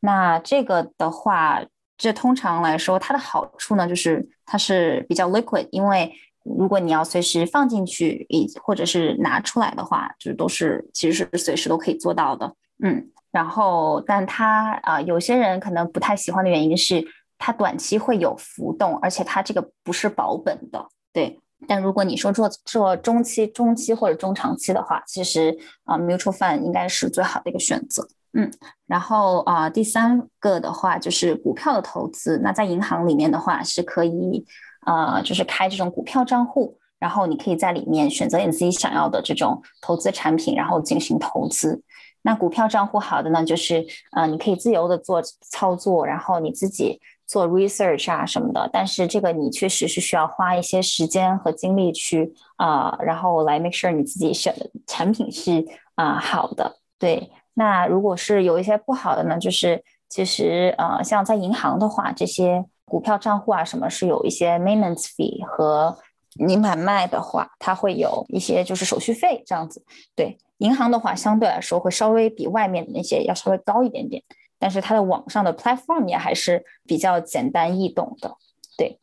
[0.00, 1.64] 那这个的话，
[1.96, 12.54] 这通常来说，它的好处呢，就是它是比较 liquid，因为如果你要随时放进去，以或者是拿出来的话，就是都是其实是随时都可以做到的。
[12.82, 17.04] 嗯，然后，但它啊，有些人可能不太喜欢的原因是，
[17.36, 21.40] 它短期会有浮动，而且它这个不是保本的，对。
[21.66, 28.06] 但如果你说做做中期、中期或者中长期的话，其实啊，mutual fund 应该是最好的一个选择。
[28.34, 28.48] 嗯，
[28.86, 32.38] 然后啊，第三个的话就是股票的投资。
[32.38, 34.44] 那在银行里面的话，是可以
[34.86, 41.82] 呃，就是开这种股票账户，然后你可以在里面选择你自己想要的这种投资产品，然后进行投资。
[42.24, 47.00] 那股票账户好的呢，就是呃，你可以自由的做操作，然后你自己。
[47.26, 56.76] 做 research 啊什么的，但是这个你确实是需要花一些时间和精力去啊，然后来 make sure 你自己选的产品是啊好的。
[56.98, 65.96] 对，那如果是有一些不好的呢，就是其实呃，像在银行的话，这些股票账户啊什么是有一些 maintenance fee 和
[66.34, 69.82] 你买卖的话，它会有一些就是手续费这样子。
[70.14, 74.22] 对，银行的话相对来说会稍微比外面的那些要稍微高一点点。
[74.58, 78.34] 但是它的网上的 platform 也还是比较简单易懂的，
[78.78, 78.98] 对。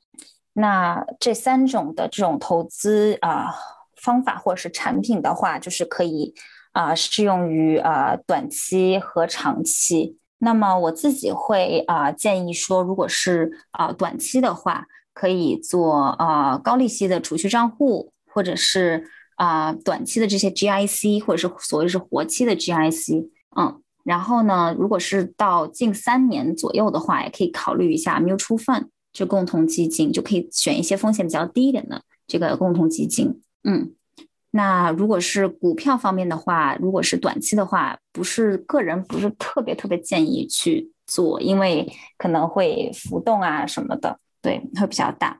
[0.54, 3.54] 那这三种的这种投资啊
[3.96, 6.34] 方法或者是产品的话，就是可以
[6.72, 10.18] 啊适用于啊短期和长期。
[10.40, 19.06] 那么我自己会啊建议说，如果是啊短期的话，可以做啊高利息的储蓄账户，或者是
[19.42, 23.28] 啊短期的这些 GIC，或者是所谓是活期的 GIC，
[23.58, 23.82] 嗯。
[24.04, 33.42] 然后呢，如果是到近三年左右的话，也可以考虑一下 mutual fund，就共同基金，就可以选一些风险比较低一点的这个共同基金。
[33.64, 33.94] 嗯，
[34.50, 45.40] 那如果是股票方面的话，如果是短期的话，不是个人不是特别特别建议去做，因为可能会浮动啊什么的，对，会比较大。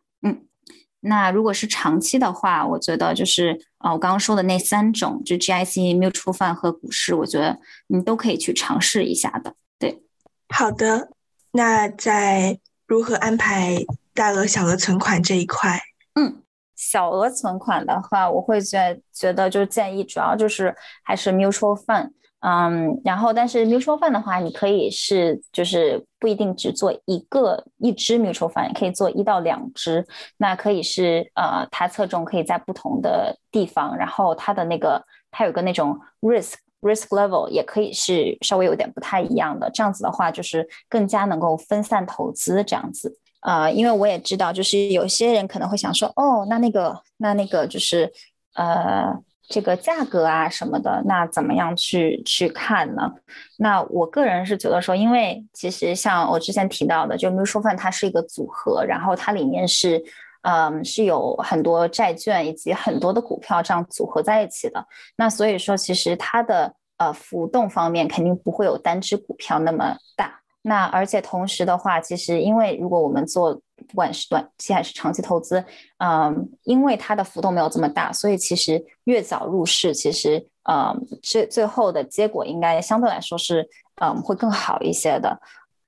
[1.02, 9.56] 那如果是长期的话，我觉得就是呃，我刚刚说的那三种，就 GIC、mutual fund 和股市，我觉得你都可以去尝试一下的。
[9.80, 10.04] 对，
[10.50, 11.10] 好的。
[11.54, 13.84] 那在如何安排
[14.14, 15.82] 大额、小额存款这一块？
[16.14, 16.42] 嗯，
[16.76, 22.12] 小额存款的话，我会觉觉得就建议主要就是还是 mutual fund。
[22.44, 30.04] 嗯，然后但是 mutual fund 的话，你可以是就是不一定只做一个一支 mutual fund，也可以做一到两支。
[30.38, 39.70] 那可以是呃，它侧重可以在不同的地方，然后它的那个它有个那种 risk risk level 也可以是稍微有点不太一样的。
[39.72, 43.16] 这样子的话，就是更加能够分散投资这样子。
[43.42, 48.12] 呃，因为我也知道，就是有些人可能会想说，哦，那那个那那个就是
[48.56, 49.14] 呃。
[49.48, 53.12] 这个价格啊什么的，那怎么样去去看呢？
[53.58, 60.02] 那我个人是觉得说，因为其实像我之前提到的，就 mutual fund 它是一个组合，然后它里面是，
[60.44, 64.86] 嗯，是有很多债券以及很多的股票这样组合在一起的。
[65.18, 70.40] 那所以说，其实它的呃浮动方面肯定不会有单只股票那么大。
[70.64, 73.60] 那而且同时的话，其实因为如果我们做
[73.92, 75.64] 不管是短期还是长期投资，
[75.98, 83.68] 嗯，因为它的浮动没有这么大，所以其实越早入市，其实嗯，最最后的结果应该相对来说是
[84.02, 85.40] 嗯会更好一些的。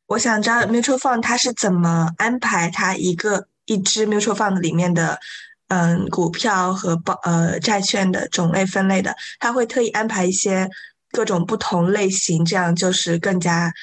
[0.08, 5.18] 我想知道 mutual fund 它是怎么安排它一个一支 mutual fund 里面的
[5.70, 9.16] 嗯股票和包呃债券的种类分类的？
[9.40, 10.70] 它会特意安排一些
[11.12, 13.74] 各种不同类型，这样就是更加。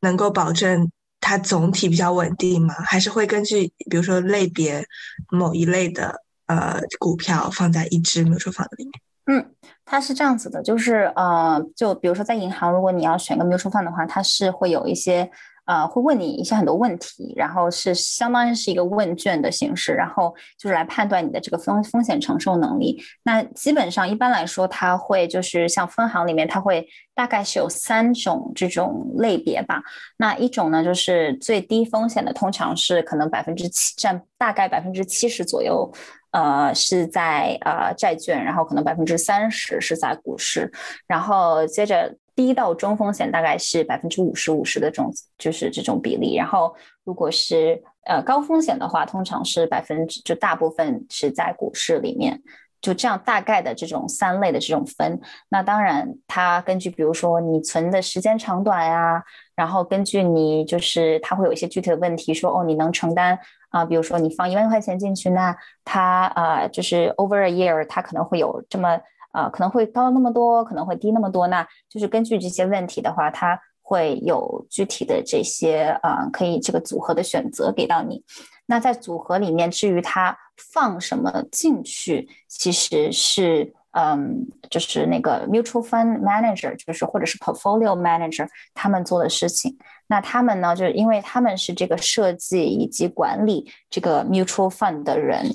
[0.00, 0.88] 能够保证
[1.20, 2.74] 它总体比较稳定吗？
[2.86, 4.84] 还是会根据比如说类别
[5.30, 8.92] 某一类的呃股票放在一支 mutual fund 里面？
[9.26, 9.54] 嗯，
[9.84, 15.30] 它是这样子的，就是呃，就比如说在银行，如果你要选个 mutual fund 的话，它是会有一些。
[15.68, 22.98] 呃，会问你一些很多问题，然后是相当于是一个问卷的形式，然后就是来判断你的这个风风险承受能力。
[23.22, 29.82] 那基本上一般来说，它会就是像分行里面，它会大概是有三种这种类别吧。
[30.16, 35.92] 那一种呢，就是最低风险的，通常是可能百分之七占大概百分之七十左右
[36.30, 40.72] 呃是在呃债券，然后可能百分之三十是在股市，
[41.06, 46.72] 然后接着低到中风险大概是百分之五十五十的这种就是这种比例，然后
[47.02, 52.40] 如果是呃高风险的话，通常是百分之就大部分是在股市里面。
[52.80, 59.20] 就这样大概的这种三类的这种分，那当然它根据比如说你存的时间长短呀，
[59.56, 63.36] 然后根据你就是它会有一些具体的问题，说哦你能承担
[63.70, 65.52] 啊，比如说你放一万块钱进去，那
[65.84, 69.00] 它啊就是 over a year 它可能会有这么
[69.32, 78.22] 啊可能会高那么多，可能会低那么多，那就是根据这些问题的话，它会有具体的这些啊可以这个组合的选择给到你。
[78.66, 80.36] 那在组合里面，至于它
[80.72, 89.78] 放什么进去，其实是嗯，就是那个 mutual fund manager，就是或者是 portfolio manager，他们做的事情。
[90.06, 95.50] 那他们呢，就是因为他们是这个设计以及管理这个 mutual fund 的人，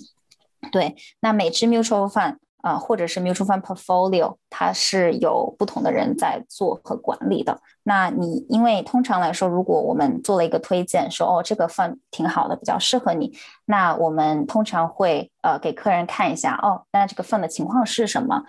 [0.71, 0.95] 对。
[1.19, 2.37] 那每支 mutual fund。
[2.63, 7.59] 啊，或者是 mutual fund portfolio，它是有不同的人在做和管理的。
[7.83, 18.41] 那你因为通常来说，如果我们做了一个推荐，说哦这个 fund 挺好的，比较适合你，那我们通常会呃给客人看一下，哦，那这个 fund 的情况是什么？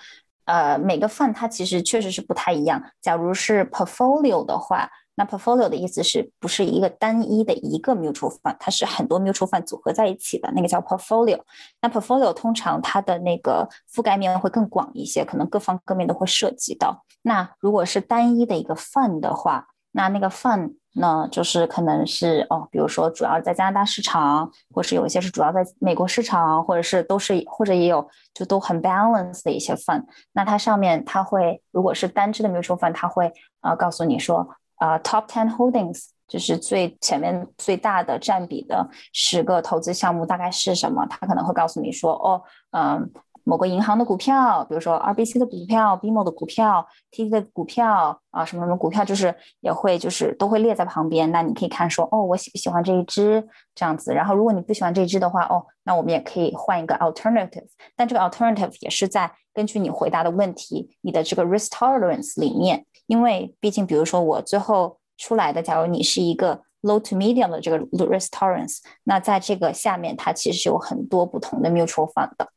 [0.44, 2.80] 呃，每个 fund 它其实确实是不太一样。
[3.02, 4.88] 假如是 portfolio 的话。
[5.16, 11.40] 那 portfolio 的意思是不是一个单一的一个 mutual fund，它是很多 mutual fund 组合在一起的，那个叫 portfolio。
[11.80, 17.04] 那 portfolio 通常它的那个覆盖面会更广一些，可能各方各面都会涉及到。
[17.22, 28.04] 那如果是单一的一个 fund 的话，那那个 fund 呢，就是可能是哦，比如说主要在加拿大市场，或是有一些是主要在美国市场，或者是都是或者也有
[28.34, 30.02] 就都很 balance 的一些 fund。
[30.32, 34.56] 那它上面它会如果是单只的 mutual fund，它会呃告诉你说。
[34.76, 41.06] 啊，Top Ten Holdings 就是最前面最大的占比的十个投资项目大概是什么？
[41.06, 43.10] 他可能会告诉你说，哦，嗯，
[43.44, 51.30] 某个银行的股票，比如说 RBC 的股票、BMO 的股票、TD 的股票啊，什么什么股票，就是也会就是都会列在旁边。
[51.30, 54.12] 那你可以看说，哦，我喜不喜欢这一只这样子。
[54.12, 57.66] 然后如果你不喜欢这一只的话，哦，那我们也可以换一个 alternative。
[57.94, 62.86] 但这个 alternative 也是在根据你回答的问题，你的这个 risk tolerance 里面。
[63.06, 72.48] 因为毕竟，比如说我最后出来的，假如你是一个 low to medium 的这个 risk tolerance，那在这个下面，它其实是有很多不同的 mutual fund 的。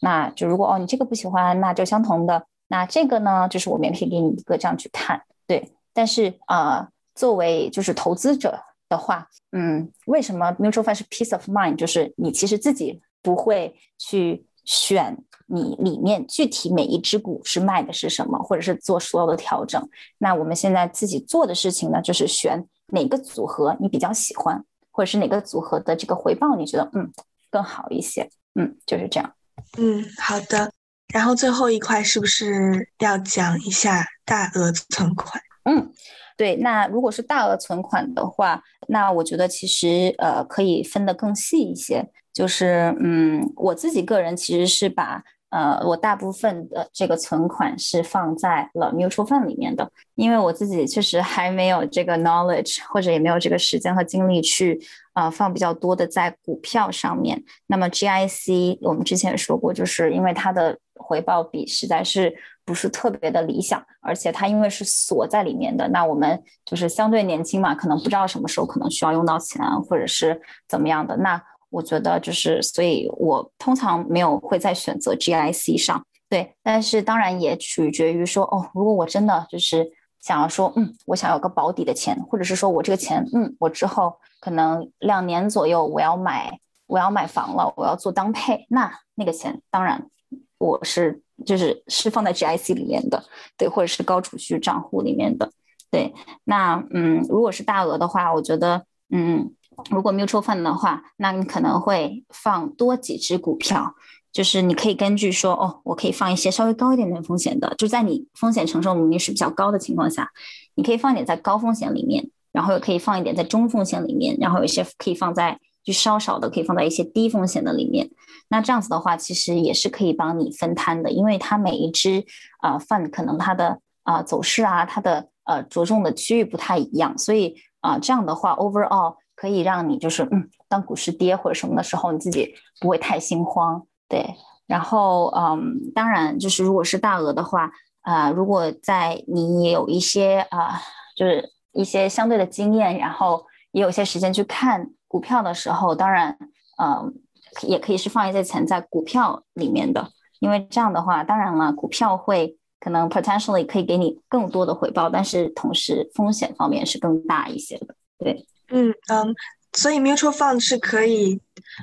[0.00, 2.46] 那就如果哦，你这个不喜欢，那就相同的。
[2.68, 5.72] 那这个呢，就是我们也可以给你一个这样去看，对。
[5.92, 11.76] 但是啊，作为就是投资者的话，嗯，为什么 mutual fund 是 peace of mind？
[11.76, 15.16] 就是你其实自己不会去选。
[15.48, 19.88] 你里面具体每一只股是卖的是什么，或者是做所有的调整？
[20.18, 27.12] 那我们现在自己做的事情呢，就是选哪个组合你比较喜欢，或者是哪个组合的这个回报你觉得嗯
[27.48, 28.28] 更好一些？
[28.56, 29.32] 嗯，就是这样。
[29.78, 30.72] 嗯，好的。
[31.14, 35.42] 然后最后一块是不是要讲一下大额存款？
[35.64, 35.92] 嗯，
[36.36, 36.56] 对。
[36.56, 42.10] 那如果是大额存款的话，那我觉得其实呃可以分得更细一些。
[42.32, 45.24] 就是嗯，我自己个人其实是把。
[45.50, 54.80] 呃，我大部分的这个存款是放在了 mutual fund 里面的，因为我自己确实还没有这个 knowledge，或者也没有这个时间和精力去
[55.14, 57.42] 呃放比较多的在股票上面。
[57.68, 62.34] 那么 GIC 我们之前也说过，就是因为它的回报比实在是
[62.64, 71.40] 不是特别的理想，而且它因为是锁在里面的，那我们就是相对年轻嘛，可能不知道什么时候可能需要用到钱，或者是怎么样的那。
[71.76, 79.86] 我觉得就是，所以我通常没有会在选择 GIC 上，对，但是当然也取决于说，哦，如果我真的就是
[80.18, 90.08] 想要说，嗯，我想有个保底的钱，或者是说我这个钱，嗯，我之后可能两年左右我要买，我要买房了，我要做当配，那那个钱当然
[90.56, 93.22] 我是就是是放在 GIC 里面的，
[93.58, 95.50] 对，或者是高储蓄账户里面的，
[95.90, 96.14] 对，
[96.44, 99.52] 那嗯，如果是大额的话，我觉得，嗯。
[99.90, 103.94] 如果 mutual fund 的话，那你可能会放多几只股票，
[104.32, 110.30] 就是你可以根据说，哦，我可以放一些稍微高一点点风险的，就在你风险承受能力是比较高的情况下，
[110.74, 118.10] 你可以放一点在高风险里面，然后也可以放一点在中风险里面，然后有些可以放在就稍少的可以放在一些低风险的里面。
[118.48, 122.24] 那这样子的话，其实也是可以帮你分摊的，因为它每一只
[122.58, 129.16] 啊 fund 可能它的啊走势啊，它的呃着重的区域不太一样，所以啊这样的话 overall。
[129.36, 134.34] 可以让你就是嗯，当股市跌或者什么的时候，你自己不会太心慌，对。
[134.66, 137.70] 然后嗯，当然就是如果是大额的话，
[138.00, 140.80] 啊，如果在你有一些啊，
[141.14, 146.36] 就是一些相对的经验，然后也有些时间去看股票的时候，当然
[146.82, 147.14] 嗯，
[147.62, 150.10] 也可以是放一些钱在股票里面的，
[150.40, 157.94] 因为这样的话，当然了，股票会可能 potentially 可以给你更多的回报，但是同时风险方面是更大一些的。
[158.18, 159.34] 对，嗯嗯，
[159.72, 161.40] 所以 mutual fund 是可以，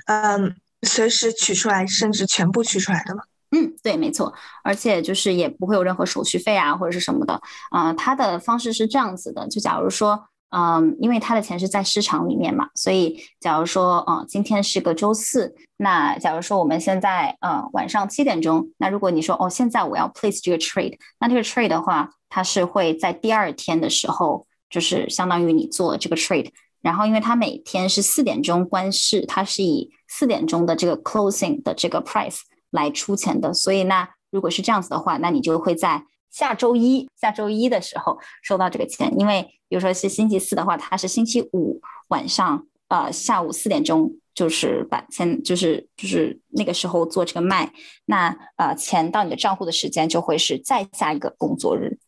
[0.08, 3.24] 嗯，随时取出来，甚至全部取出来的吗？
[3.52, 7.40] 嗯，对，没错，而且就是也不会有任何手续费啊，或者是什么的。
[7.70, 10.26] 啊，它的方式是这样子的，就假如说。
[10.56, 26.52] 嗯，因为他的钱是在市场里面嘛，所以假如说，嗯，今天是个周四，那假如说我们现在，呃，晚上七点钟，那如果你说，哦，现在我要 place 这个 trade，那这个 trade 的话，它是会在第二天的时候，就是相当于你做这个 trade，
[26.84, 36.06] 然后因为它每天是四点钟关市，它是以四点钟的这个 closing 的这个 price 来出钱的，所以那如果是这样子的话，那你就会在。
[36.34, 47.72] 下周一，下周一的时候收到这个钱，因为比如说是星期四的话，它是星期五晚上，呃，下午四点钟就是把钱，就是就是那个时候做这个卖，
[48.06, 52.00] 那呃钱到你的账户的时间就会是再下一个工作日。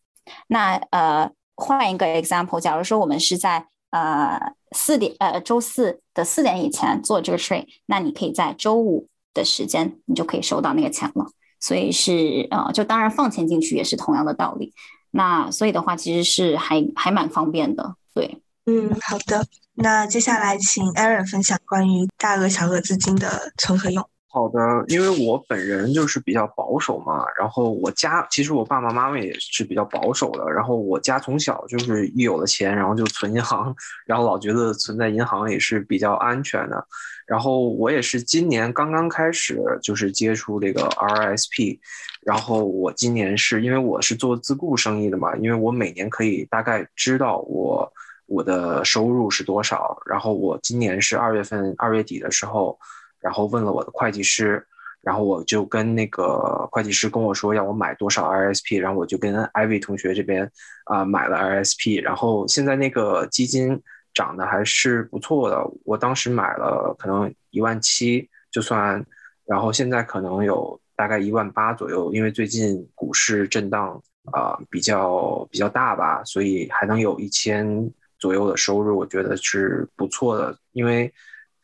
[0.48, 4.38] 那呃换一个 example，假如说我们是在呃
[4.72, 11.26] 四点呃周四的四点以前做这个 trade，那你可以在周五的时间你就可以收到那个钱了。
[11.58, 14.72] 所以是呃，就当然放钱进去也是同样的道理。
[15.10, 17.96] 那所以的话，其实是还还蛮方便的。
[18.12, 19.46] 对，嗯，好的。
[19.74, 24.06] 那接下来请 Aaron 分享关于大额小额资金的存和用。
[24.36, 33.74] 好的，因为我本人就是比较保守嘛，然后我家其实我爸爸妈妈也是比较保守的，然后我家从小就是一有了钱，然后就存银行，
[34.04, 36.86] 然后老觉得存在银行也是比较安全的。
[37.26, 41.78] 然后我也是今年刚刚开始就是接触这个 RSP，
[42.20, 47.90] 然后我今年是因为我是做自雇生意的嘛，因为我每年可以大概知道我
[48.26, 52.78] 我的收入是多少，然后我今年是二月份二月底的时候。
[53.26, 54.64] 然后问了我的会计师，
[55.02, 60.48] 然后我就跟那个会计师跟我说要我买多少 RSP，然后我就跟 Ivy 同学这边
[60.84, 63.82] 啊买了 RSP，然后现在那个基金
[64.14, 69.04] 涨得还是不错的，我当时买了可能一万七就算，
[69.44, 74.00] 然后现在可能有大概一万八左右，因为最近股市震荡
[74.30, 81.12] 啊比较比较大吧，所以还能有一千左右的收入，我觉得是不错的，因为。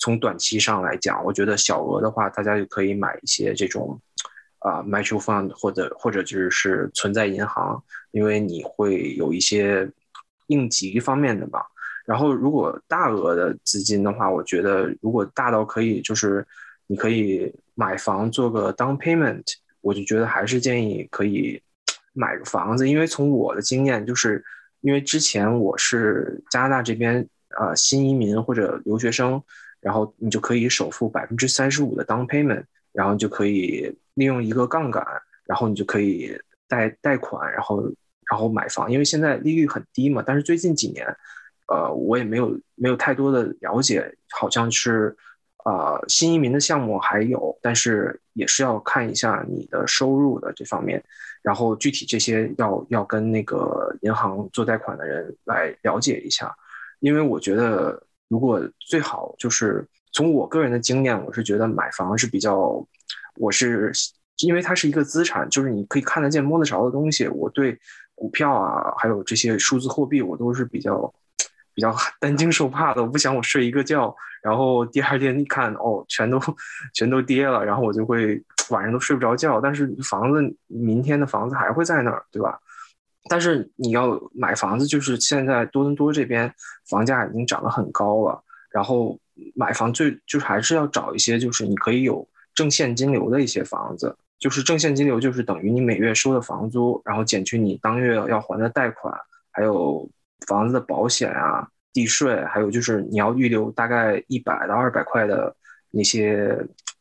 [0.03, 4.01] 从短期上来讲，我觉得小额的话，大家就可以买一些这种，
[4.59, 7.81] 啊，mutual fund 或者或者就是存在银行，
[8.11, 9.89] 因为你会有一些
[10.49, 11.65] 应急方面的吧。
[12.05, 16.45] 然后如果大额的资金的话，我觉得如果大到可以就是
[16.89, 19.45] 你可以买房做个 down payment，
[19.83, 21.63] 我就觉得还是建议可以
[22.13, 24.45] 买个房子，因为从我的经验，就是
[24.81, 29.41] 因为之前我是加拿大这边啊新移民或者留学生。
[29.83, 32.63] 然后你就可以首付百分之三十五的 down payment，
[32.93, 35.05] 然后就可以利用一个杠杆，
[35.45, 37.83] 然后你就可以贷贷款，然后
[38.31, 38.89] 然后买房。
[38.89, 41.05] 因为现在利率很低嘛，但是最近几年，
[41.67, 45.17] 呃，我也没有没有太多的了解，好像是，
[45.65, 51.03] 呃，新移民的项目还有，但是也是要看一下你的收入的这方面，
[51.43, 56.55] 然后具体这些要要跟那个银行做贷款的人来了解一下，
[57.01, 58.01] 因为我觉得。
[58.33, 62.83] 如果最好就是从我个人的经验，我是觉得买房是比较，
[63.37, 63.93] 我是
[64.39, 67.29] 因为它是一个资产，就是你可以看得见摸得着的东西。
[67.29, 67.79] 我对
[68.15, 71.13] 股票啊，还有这些数字货币，我都是比较
[71.75, 73.03] 比较 担惊受怕的。
[73.03, 76.41] 我不想我睡一个觉，然后第二天一看，哦，全都
[76.95, 79.61] 全都跌了，然后我就会 晚上都睡不着觉。
[79.61, 82.59] 但是房子，明天的房子还会在那儿，对吧？
[83.33, 86.53] 但是你要买房子，就是现在多伦多这边
[86.91, 88.39] 房价已经涨得很高了。
[88.71, 89.19] 然后
[89.55, 99.19] 买房最就是还是要找一些就是你可以有正现金流的一些房子，就是正现金流就是等于你每月收的房租，然后减去你当月要还的贷款，
[99.51, 100.07] 还有
[100.47, 105.57] 房子的保险啊、地税，还有就是你要预留大概一百到二百块的
[105.91, 106.55] 那些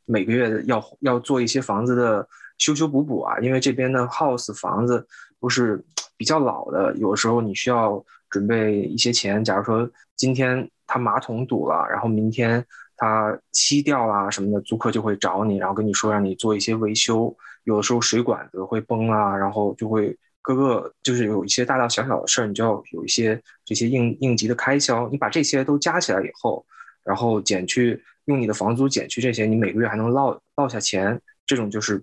[0.06, 2.26] 每个月要要做一些房子的
[2.58, 5.06] 修修补补啊，因为这边的 house 房子
[5.42, 5.84] 不是。
[6.22, 9.44] 比较老的，有时候你需要准备一些钱。
[9.44, 12.64] 假如说今天他马桶堵了，然后明天
[12.96, 17.36] 他漆掉了什么的，租客就会找你，然后跟你说让你做一些维修。
[17.64, 25.10] 有的时候水管子会崩啊，然后就会各个就是有一些大大小小的事儿，你就要有一些这些应应急的开销。
[25.10, 26.64] 你把这些都加起来以后，
[27.04, 32.00] 然后减去用你的房租减去这些，你每个月还能落落下钱，这种就是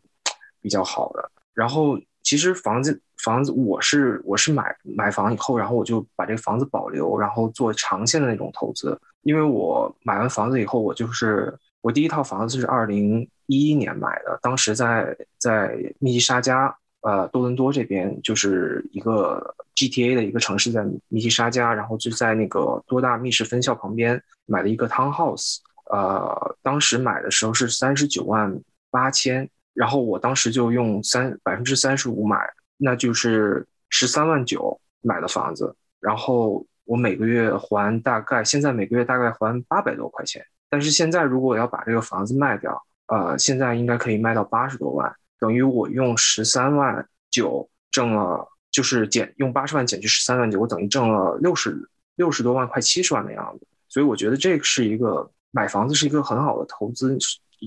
[0.60, 1.30] 比较好的。
[1.54, 3.00] 然后其实房子。
[3.22, 8.98] 房子，我是我是买买房以后，然后我就把这个房子保留，然后做长线的那种投资。
[9.22, 25.58] 因为我买完房子以后，我就是我第一套房子是二零一一年买的，当时在在密西沙加，呃，多伦多这边就是一个 GTA 的一个城市，在密西沙加，然后就在那个多大密室分校旁边买了一个 townhouse，
[25.90, 28.60] 呃，当时买的时候是三十九万
[28.90, 32.38] 八千，然后我当时就用三百分之三十五买，
[32.78, 40.42] 那就是十三万九买的房子，然后我每个月还大概现在每个月大概还八百多块钱。
[40.70, 51.76] 但是现在如果我要把这个房子卖掉，呃，现在应该可以卖到八十多万，等于我用十三万九挣了，就是减用八十万减去十三万九，我等于挣了六十
[52.16, 53.66] 六十多万，快七十万的样子。
[53.88, 57.16] 所以我觉得这个是一个买房子是一个很好的投资，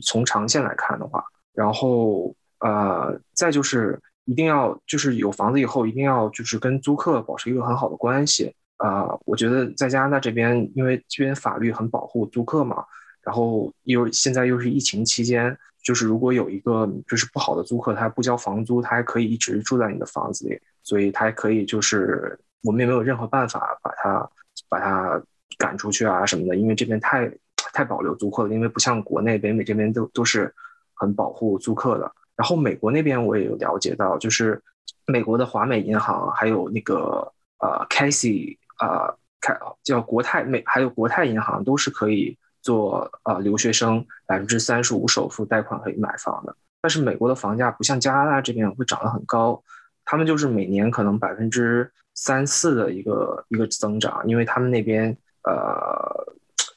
[0.05, 1.23] 从长线来看的话。
[1.53, 3.99] 然后呃，再就是
[4.31, 8.55] 一定要就是有房子以后一定要就是跟租客保持一个很好的关系。
[8.77, 12.83] 啊，我觉得在加拿大这边，因为这边法律很保护租客嘛，
[13.21, 24.29] 然后又现在又是疫情期间，就是如果有一个就是不好的租客，他不交房租，他还可以一直住在你的房子里，所以他还可以就是我们也没有任何办法把他
[24.67, 25.21] 把他
[25.59, 27.31] 赶出去啊什么的，因为这边太
[27.73, 30.51] 太保留租客了，因为不像国内北美这边都都是
[30.95, 32.11] 很保护租客的。
[32.41, 34.59] 然后美国那边我也有了解到，就是
[35.05, 38.57] 美国的华美银行还有那个呃 Casey。
[38.81, 46.55] 呃，开叫国泰美，还有国泰银行都是可以做呃留学生百分之三十五首付贷款可以买房的。
[46.81, 49.63] 但是美国的房价不像加拿大这边会涨得很高，
[50.03, 55.53] 他们就是每年可能百分之三四的一个一个增长，因为他们那边呃，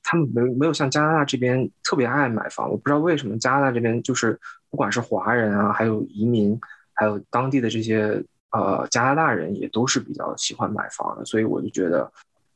[0.03, 2.71] 他们没没有像加拿大这边特别爱买房。
[2.71, 4.39] 我不知道为什么加拿大这边就是
[4.75, 6.59] 不管是华人啊，还有移民，
[6.95, 8.21] 还有当地的这些。
[8.57, 12.09] 呃，加拿大人也都是比较喜欢买房的，所以我就觉得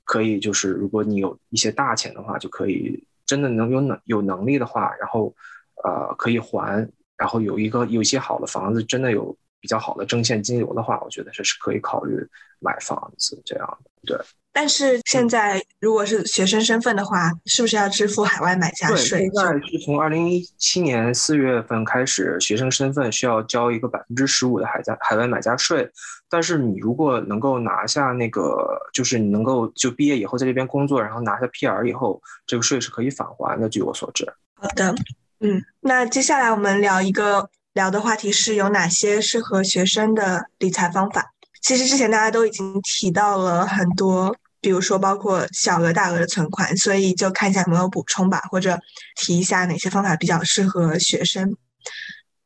[0.04, 5.34] 可以，就是如果你有一些大钱的话，就可以真的能有能有能力的话，然后
[5.82, 12.24] 呃可以还，然后有一个有一些好的房子，真的有比较好的正现金流的话，我觉得这是可以考虑
[12.60, 14.26] 买房子这样的，对。
[14.52, 19.20] 但是现在，如果是学生身份的话，是不是要支付海外买家税？
[19.20, 25.88] 现在是从二零一七年四月份开始，学生身份需要交一个百分之十五的海家海外买家税。
[26.28, 33.68] 但是你如果能够拿下那个，就是你能够就毕业以后在这边工作，然后拿下 PR 以后，这个税是可以返还的。
[33.68, 34.26] 据我所知。
[34.54, 34.92] 好的，
[35.40, 41.32] 嗯，那接下来我们聊一个聊的话题是有哪些适合学生的理财方法。
[41.62, 44.34] 其实之前大家都已经提到了很多。
[44.60, 48.76] 比如说，包括小额、大额的存款，所以就看一下有没有补充吧，或者
[49.14, 51.56] 提一下哪些方法比较适合学生。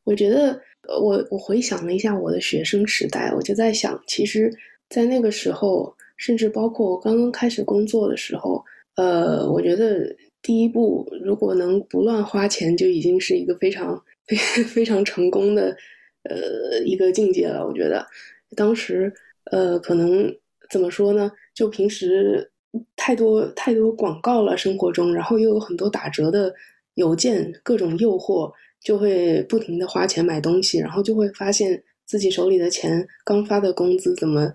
[0.03, 0.61] 我觉得，
[1.01, 4.53] 我我回想了一下我的学生时代，我就在想，其实，
[4.89, 8.63] 在那个时候，甚至包括我刚刚开始工作的时候，
[8.95, 14.37] 呃，我觉得第一步，如果能不乱花钱，就已经是一个非常非
[14.69, 15.75] 非常成功的
[16.29, 17.65] 呃一个境界了。
[17.65, 18.05] 我觉得，
[18.55, 19.13] 当时
[19.51, 20.33] 呃，可能
[20.69, 21.31] 怎么说呢？
[21.53, 22.51] 就平时
[22.95, 26.53] 太多太多广告了，生活中，然后又有很多打折的
[26.95, 28.51] 邮件，各种诱惑，
[28.83, 34.51] 就会不停的花钱买东西，然后就会发现自己手里的钱，刚发的工资怎么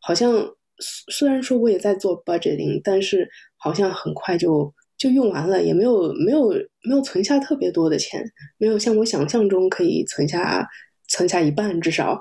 [0.00, 0.44] 好像
[0.80, 6.50] 虽然说我也在做 budgeting，但是好像很快就就用完了，也没有没有
[6.82, 8.24] 没有存下特别多的钱，
[8.58, 10.66] 没有像我想象中可以存下
[11.08, 12.20] 存下一半至少，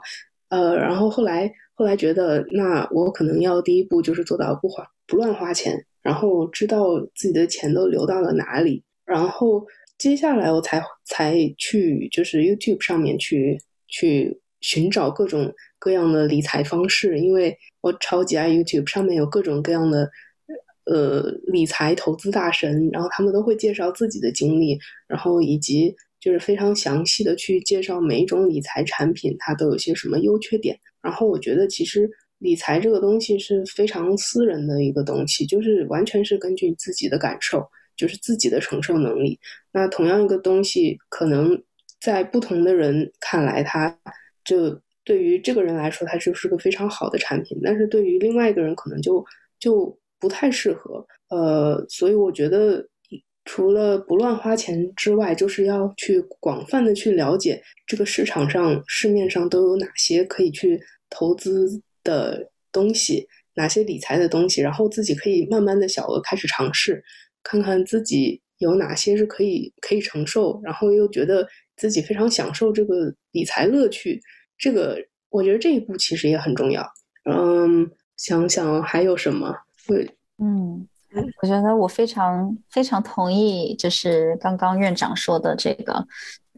[0.50, 1.52] 呃，然后后来。
[1.80, 9.66] 后来觉得，那我可能要第一步就是做到不花不乱花钱，然后知道自己的钱都流到了哪里，然后
[9.98, 20.10] 接下来我才才去就是 YouTube 上面去去寻找各种各样的理财方式，因为我超级爱 YouTube 上面有各种各样的
[20.84, 24.78] 呃理财投资大神，然后他们都会介绍自己的经历，
[25.08, 30.78] 然后以及就是非常详细的去介绍每一种理财产品它都有些什么优缺点。
[31.02, 32.10] 然后我觉得，其实
[32.40, 37.66] 理财这个东西是非常私人的一个东西，就是完全是根据自己的感受，
[37.96, 39.40] 就是自己的承受能力。
[39.72, 41.62] 那同样一个东西，可能
[42.02, 43.98] 在不同的人看来，它
[44.44, 49.26] 就对于这个人来说，它就是个非常好的产品，但是对于另外一个人，可能就
[49.60, 51.06] 就不太适合。
[51.30, 52.86] 呃，所以我觉得，
[53.52, 60.80] 除了不乱花钱之外，就是要去广泛的去了解这个市场上、市面上都有哪些可以去。
[61.12, 67.04] 投资的东西，哪些理财的东西，然后自己可以慢慢的小额开始尝试，
[67.42, 74.22] 看看自己有哪些是可以可以承受，然后又觉得自己非常享受这个理财乐趣。
[74.56, 76.88] 这个我觉得这一步其实也很重要。
[77.26, 79.52] 嗯，想想还有什么？
[79.88, 80.88] 会嗯，
[81.42, 86.06] 我觉得我非常非常同意，就是刚刚院长说的这个，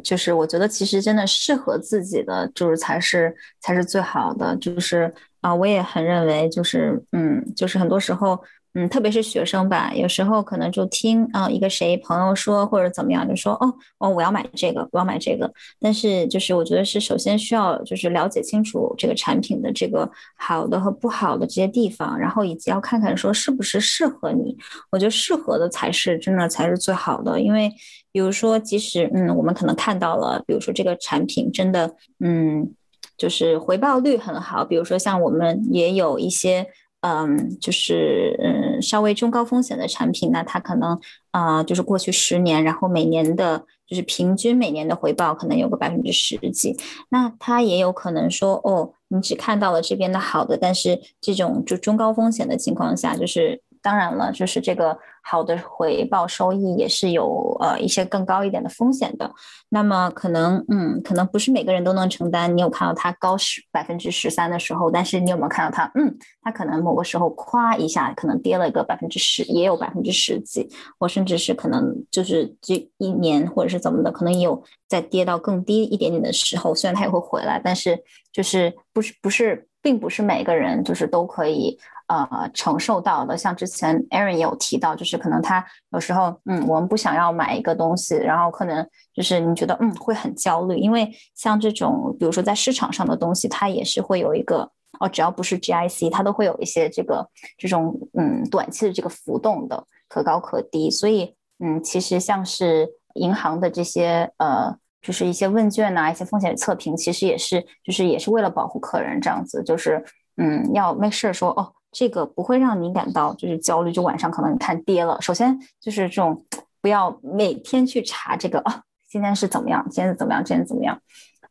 [0.04, 8.40] 就是我觉得其实真的适合自己的，就是才是才是最好的，就是啊，我也很认为，就是嗯，就是很多时候。
[8.74, 15.52] 嗯，特别是学生吧，有时候可能就听啊一个谁朋友说或者怎么样，就说哦哦我要买这个，我要买这个。
[15.78, 24.56] 但是就是我觉得是首先需要就是了解清楚这个产品的这个好的和不好的这些地方，然后以及要看看说是不是适合你。
[24.90, 27.70] 我觉得适合的才是真的才是最好的，因为
[28.14, 32.74] 比如说即使嗯我们可能看到了，比如说这个产品真的嗯
[33.18, 36.66] 就是回报率很好，比如说像我们也有一些。
[37.02, 41.00] 嗯，就是嗯，稍微中高风险的产品，那它可能
[41.32, 46.78] 啊，就是过去十年，然后每年的，就是平均每年的回报可能有个百分之十几，
[47.10, 54.98] 那它也有可能说，哦，你只看到了这边的好的，但是这种就中高风险的情况下，就是当然了，就是这个。
[55.24, 59.32] 好的回报收益也是有呃一些更高一点的风险的，
[59.70, 62.58] 那么可能嗯可能不是每个人都能承担。
[62.58, 70.68] 你有看到它高十百分之十三的时候，但是你有没有看到它嗯它可能某个时候咵一下可能跌了一个百分之十，也有百分之十几，
[70.98, 77.96] 或甚至是可能就是这一年或者是怎么的，可能也有在跌到更低一点点的时候，虽然它也会回来，但是
[78.34, 81.78] 就是不是不是并不是每个人就是都可以。
[82.12, 97.26] 呃，承受到的，像之前 Aaron 也有提到，就是可能他有时候，嗯，我们不想要买一个东西，然后可能就是你觉得，嗯，会很焦虑，因为像这种，比如说在市场上的东西，它也是会有一个，哦，只要不是 GIC，它都会有一些这个
[97.58, 101.34] 这种，嗯，短期的这个浮动的，可高可低，所以，
[101.64, 110.04] 嗯，其实像是银行的这些，呃，就是一些问卷呐，一些风险测评，其实也是，就是也是为了保护客人这样子，就是，
[110.36, 111.72] 嗯，要 make sure 说，哦。
[111.92, 115.18] 这个不会让你感到就是焦虑，就晚上可能你看跌了。
[115.22, 116.46] 首先就是这种
[116.82, 120.98] 不要每天去查这个啊，今天是怎么样，今天是怎么样，今天怎么样。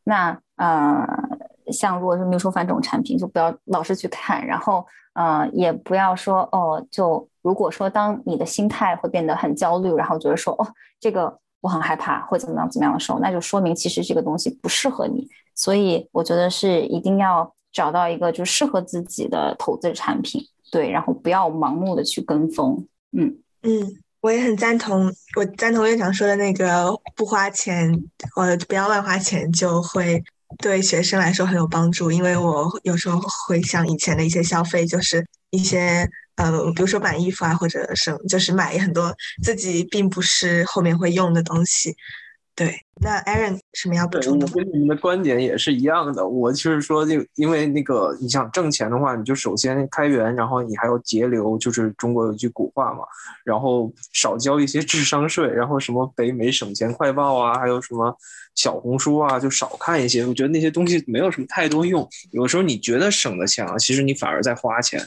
[0.02, 1.06] 那呃，
[1.70, 10.66] 像如果是没有说反这种产品，就不要老是去看，然后呃，也不要说哦，就如果说当你的心态会变得很焦虑，然后觉得说哦，
[10.98, 15.28] 这个我很害怕，会怎么样怎么样的时候，那就说明其实这个东西不适合你。
[15.54, 17.52] 所以我觉得是一定要。
[17.72, 22.86] 找到一个就适合自己的投资产品，对，然后不要盲目的去跟风。
[23.12, 23.70] 嗯嗯，
[24.20, 27.92] 我也很赞同，我赞同院长说的那个不花钱，
[28.36, 30.22] 呃，不要乱花钱，就会
[30.58, 32.10] 对学生来说很有帮助。
[32.10, 41.94] 因为我有时候回想以前的一些消费，就是一些呃，比如说买衣服啊，或者是就是买很多自己并不是后面会用的东西。
[42.54, 44.46] 对，那 Aaron 什么要补充的？
[44.46, 46.26] 我跟你们的观点也是一样的。
[46.26, 53.04] 我就是说，就因为那个你想挣钱的话，你就首先开源，然后你还要节流，就是中国有句古话嘛，
[53.44, 58.14] 然后少交一些智商税，然后什么北美省钱快报啊，还有什么。
[58.54, 60.26] 小红书啊，就少看一些。
[60.26, 62.06] 我觉得那些东西没有什么太多用。
[62.32, 65.00] 有时候你觉得省的钱啊，其实你反而在花钱。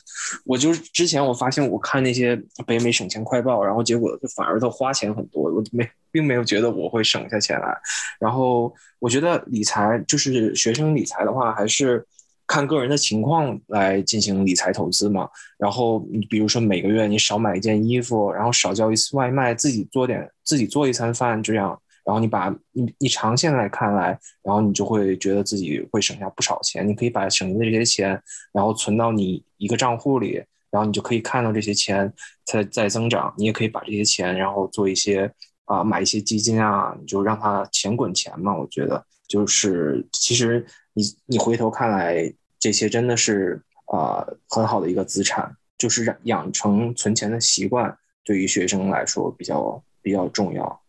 [0.46, 2.36] 我就是之前我发现，我看那些
[2.66, 5.44] 北美省钱快报，然后结果就反而都花钱很多。
[5.44, 7.78] 我没并没有觉得我会省下钱来。
[8.20, 12.04] 然后我觉得理财就是学生理财的话，还是
[12.48, 15.30] 看个人的情况来进行理财投资嘛。
[15.60, 21.80] 然后你比如说每个月你少买一件衣服，然后少叫一次外卖，自己做点自己做一餐饭，这样。
[22.06, 26.88] 然后你把你你长线来看来，然后你就会觉得自己会省下不少钱。
[26.88, 32.12] 你可以把省下的这些钱，然后存到你一个账户里，然后你就可以看到这些钱
[32.46, 33.34] 在在增长。
[33.38, 35.32] 你也可以把这些钱，然后做一些
[35.66, 38.54] 啊买一些基金啊，你就让它钱滚钱嘛。
[38.54, 50.83] 我觉得就是其实你你回头看来，这些真的是啊很好的一个资产，就是养养成存钱的习惯，对于学生来说比较比较重要。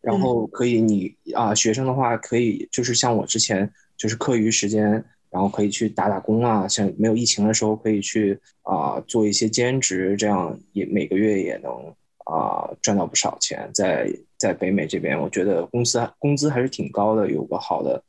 [0.00, 11.72] 然后可以，你啊，学生的话可以，就是像我之前就是课余时间，然后可以去打打工啊，像没有疫情的时候可以去啊做一些兼职，这样也每个月也能
[12.24, 13.70] 啊赚到不少钱。
[13.74, 18.02] 在在北美这边，我觉得工资工资还是挺高的，有个好的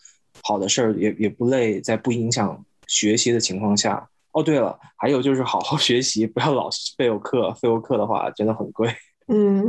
[0.44, 4.08] 好的事儿也也不累，在不影响学习的情况下。
[4.32, 8.89] 哦，对了，还有就是好好 学习，不要老废欧课，废欧课的话真的很贵。
[9.28, 9.62] 嗯，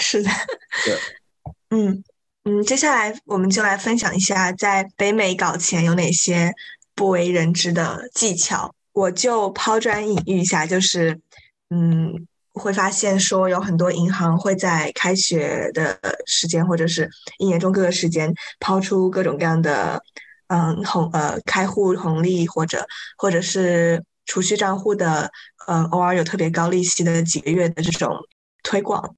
[0.00, 0.30] 是的，
[0.84, 0.94] 对。
[1.70, 2.02] 嗯
[2.44, 6.52] 嗯，接下来我们就来分享一下在北美搞钱有哪些
[6.94, 8.74] 不为人知的技巧。
[8.92, 11.20] 我就抛砖引玉一下，就是
[11.70, 15.96] 嗯，会发现说有很多银行会在开学的
[16.26, 17.08] 时间或者是
[17.38, 20.02] 一年中各个时间抛出各种各样的
[20.48, 22.84] 嗯红呃开户红利或者
[23.18, 25.30] 或者是储蓄账户的，
[25.68, 28.16] 嗯，偶尔有特别高利息的几个月的这种
[28.62, 29.14] 推广。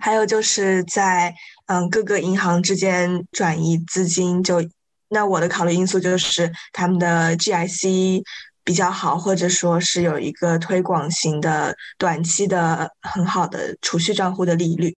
[0.00, 1.34] 还有就是在
[1.68, 4.62] 嗯各个银行之间转移资金，就
[5.08, 8.22] 那我的考虑因素就是他们的 GIC
[8.64, 14.94] 比较好，或者说是有一个推广型的短期的很好的储蓄账户的利率。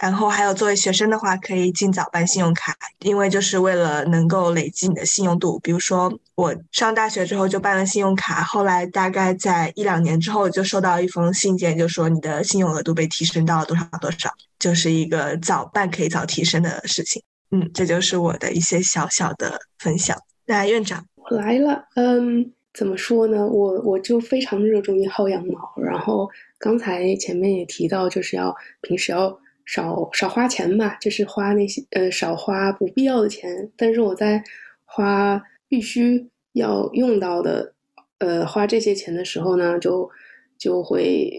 [0.00, 5.58] 然后还有作为学生的话，可以尽早办信用卡，因为就是为了能够累积你的信用度。
[5.58, 14.30] 比如说我上大学之后就办了信用卡，后来大概在一两年之后就收到一封信件，就说你的信用额度被提升到了多少多少，
[14.60, 17.20] 就是一个早办可以早提升的事情。
[17.50, 20.16] 嗯，这就是我的一些小小的分享。
[20.46, 23.44] 那院长我来了，嗯，怎么说呢？
[23.44, 29.36] 我我就非常热衷于薅羊毛，然后刚才前面也提到，就是要平时要。
[29.70, 33.70] 少少花钱吧，就是花那些呃少花不必要的钱。
[33.76, 34.42] 但是我在
[34.86, 37.74] 花必须要用到的
[38.18, 40.08] 呃花这些钱的时候呢，就
[40.56, 41.30] 就会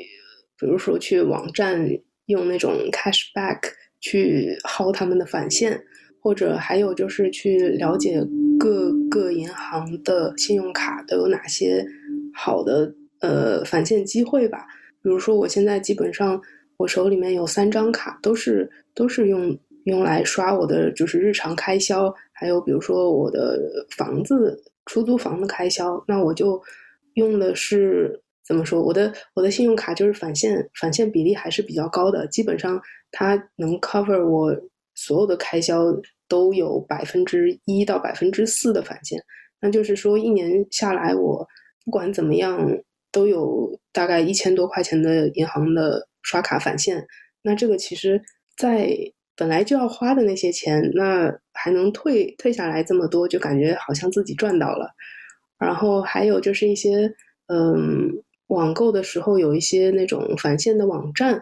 [0.59, 1.89] 比如说去网站
[2.27, 3.61] 用那种 cashback
[3.99, 5.82] 去薅他们的返现，
[6.21, 8.23] 或者还有就是去了解
[8.59, 11.84] 各个银行的信用卡都有哪些
[12.36, 14.67] 好的呃返现机会吧。
[15.01, 16.39] 比如说我现在基本上。
[16.80, 23.59] 我手里面有三张卡，都是都是用用来刷我的就是日常开销，还有比如说我的
[23.97, 26.61] 房子出租房的开销，那我就
[27.15, 28.17] 用的是
[28.47, 28.82] 怎么说？
[28.82, 34.55] 我的我的信用卡就是返现返现比例还是比较高的，基本上它能 cover 我
[34.95, 35.84] 所有的开销
[36.30, 39.21] 都有百分之一到百分之四的返现，
[39.59, 41.45] 那就是说一年下来我
[41.84, 42.65] 不管怎么样
[43.11, 46.07] 都有大概一千多块钱的银行的。
[46.30, 47.07] 刷卡返现，
[47.41, 48.21] 那这个其实，
[48.55, 48.95] 在
[49.36, 54.91] 本来就要花的那些钱，那还能退退下来这么多，就感觉好像自己赚到了。
[55.57, 57.11] 然后还有就是一些，
[57.47, 58.11] 嗯，
[58.47, 61.41] 网购的时候有一些那种返现的网站，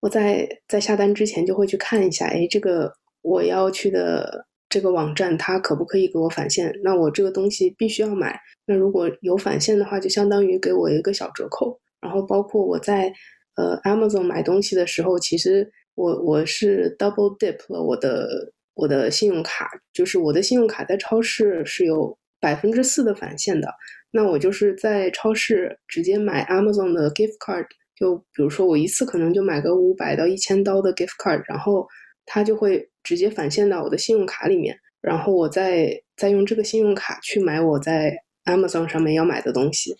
[0.00, 6.72] 我在在下单之前就会去看一下，哎，这个我要去的这个网站，它可不可以给我返现？
[6.82, 11.78] 那我这个东西必须要买，那如果有返现的话，就相当于给我一个小折扣。
[12.00, 13.12] 然后包括我在。
[13.56, 23.68] 呃，Amazon 买东西的时候，其实我我是 double dip 了我的我的信用卡，就是我的信用卡在超市是有百分之四的返现的。
[24.10, 31.86] 那我就是在超市直接买 Amazon 的 gift card，就比如说我一次可能就买个五百到一千刀的 gift card，然后
[32.24, 39.94] 它就会直接返现到我的信用卡里面，然后我再再用这个信用卡去买我在 Amazon 上面要买的东西。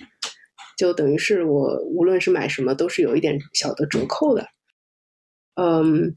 [0.77, 4.47] 就等于是我无论是买什么都是有一点小的折扣的，
[5.55, 6.17] 嗯，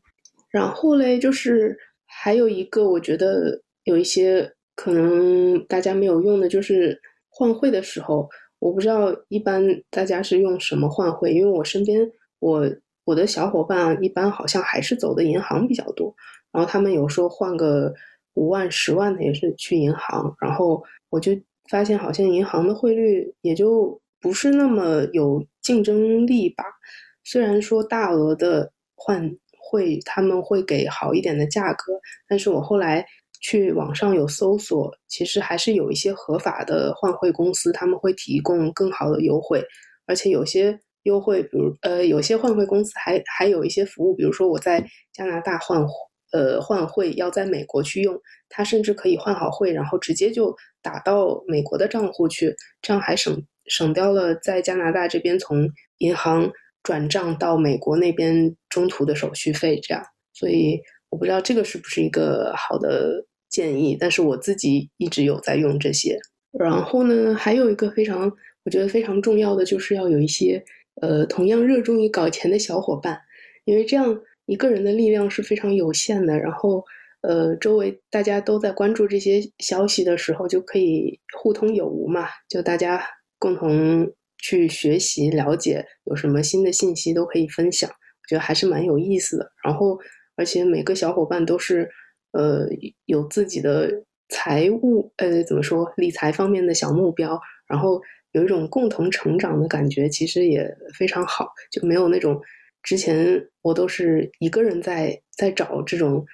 [0.49, 6.99] 然后嘞就是还有一个我觉得有一些可能大家没有用的，就是
[7.29, 8.29] 换汇的时候，
[8.59, 12.65] 我不知道一般大家是用什么换汇，因为我身边我
[13.03, 16.15] 我的小伙伴一般好像还是走的银行比较多，
[16.51, 17.93] 然后他们有时候换个
[18.35, 21.33] 五万十万的也是去银行，然后我就
[21.69, 23.99] 发现好像银行的汇率也就。
[24.25, 26.63] 不是那么有竞争力吧？
[27.23, 31.93] 虽然说大额的换汇他们会给好一点的价格，
[32.27, 33.05] 但是我后来
[33.39, 39.63] 去网上有搜索，其实还是有一些合法的换汇公司，他们会提供更好的优惠，
[40.07, 45.85] 而且有些优惠，比如呃，有些换汇公司还还有一些服务，比如说我在加拿大换
[46.31, 48.19] 呃换汇要在美国去用，
[48.49, 53.45] 它甚至可以换好汇，然后直接就打到美国的账户去，这样还省。
[53.67, 56.51] 省掉了在加拿大这边从银行
[56.83, 60.03] 转账到美国那边中途的手续费，这样，
[60.33, 66.19] 所以我不知道这个是不是一个好的建议，但是我自己一直有在用这些。
[66.51, 68.31] 然后呢，还有一个非常
[68.63, 70.63] 我觉得非常重要的，就是要有一些
[71.01, 73.19] 呃同样热衷于搞钱的小伙伴，
[73.63, 76.37] 因为这样一个人的力量是非常有限的。
[76.37, 76.83] 然后
[77.21, 83.01] 呃，周围大家都在关注这些消息的时候，就可以互通有无嘛，就大家。
[83.37, 89.51] 共同去学习了解，有什么新的信息都可以分享，我觉得还是蛮有意思的。
[89.63, 89.97] 然后，
[90.35, 91.89] 而且每个小伙伴都是
[92.31, 92.67] 呃
[93.05, 100.67] 有自己的财务呃怎么说理财方面的小目标，然后有一种共同成长的感觉，其实也
[100.97, 101.49] 非常好。
[101.71, 102.39] 就没有那种
[102.83, 106.25] 之前我都是一个人在在找这种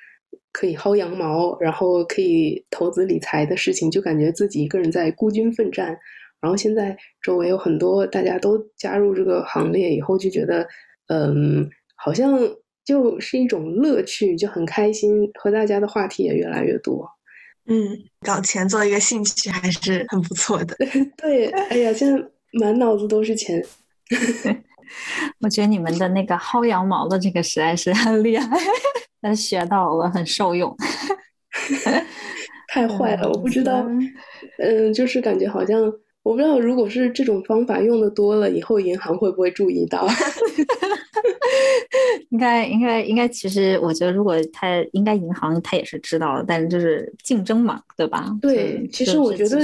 [0.51, 5.97] 可以薅羊毛，然后可以投资理财的事情，就感觉自己一个人在孤军奋战。
[6.41, 10.67] 然后现在周围有很多大家都加入这个行列以后，就觉得，
[11.07, 12.37] 嗯，好像
[12.83, 17.07] 就是一种乐趣，就很开心，和大家的话题也越来越多。
[17.67, 17.77] 嗯，
[18.25, 20.75] 搞钱做一个兴趣还是很不错的。
[21.15, 22.19] 对，哎呀，现在
[22.59, 23.63] 满脑子都是钱。
[25.39, 28.57] 我觉得你们的那个薅羊毛的这个实在是很厉害，
[29.21, 30.75] 但学到了很受用。
[32.67, 33.85] 太坏了，我不知道，
[34.57, 35.81] 嗯，就是感觉好像，
[36.23, 40.07] 我不知道，如果是这种方法用的多了，以后银行会不会注意到？
[42.29, 48.29] 应该，应该，应该，其实我觉得，如果他应该银行他也是知道的，但是就是竞争嘛，对吧？
[48.41, 49.57] 对，其实我觉得，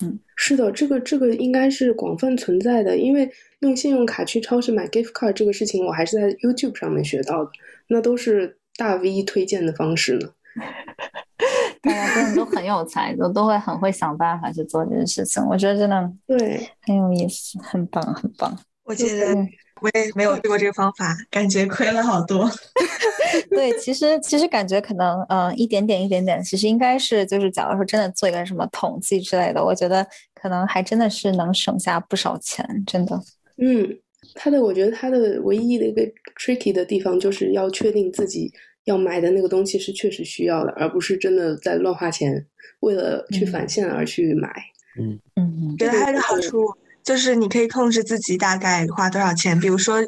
[0.00, 3.30] 嗯，是的，这个这个应该是广泛存在的，因为
[3.60, 7.50] 用信用卡去超市买 gift card 这个事情，我还是在 YouTube 上面学到的，
[7.88, 10.30] 那都是大 V 推荐的方式呢。
[11.82, 15.44] 大家真的都很有才，都都会很会想办法去做这件事情。
[15.46, 18.58] 我觉得真的对很有意思，很棒，很棒。
[18.84, 19.34] 我觉得
[19.80, 22.50] 我也没有试过这个方法，感觉亏了好多。
[23.50, 33.20] 对，其实其实感觉可能嗯一点点一点点，其实应该是就是假如说真的做一个什么统计之类的，我觉得可能还真的是能省下不少钱，真的。
[33.58, 33.86] 嗯，
[34.34, 36.02] 他的我觉得他的唯一的一个
[36.40, 38.52] tricky 的地方就是要确定自己。
[38.88, 42.46] 要买的那个东西是确实需要的，而不是真的在乱花钱，
[42.80, 44.50] 为了去返现而去买。
[44.98, 46.64] 嗯嗯，觉得还有个好处
[47.04, 49.60] 就是你可以控制自己大概花多少钱。
[49.60, 50.00] 比如说，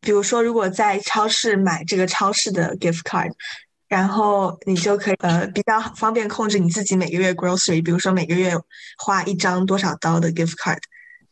[0.00, 3.32] 比如说如果在超市买这个超市的 gift card，
[3.88, 8.52] 然后你就可以呃比较方便控制你自己每个月 grocery，比如说每个月
[8.96, 10.78] 花一张多少刀的 gift card。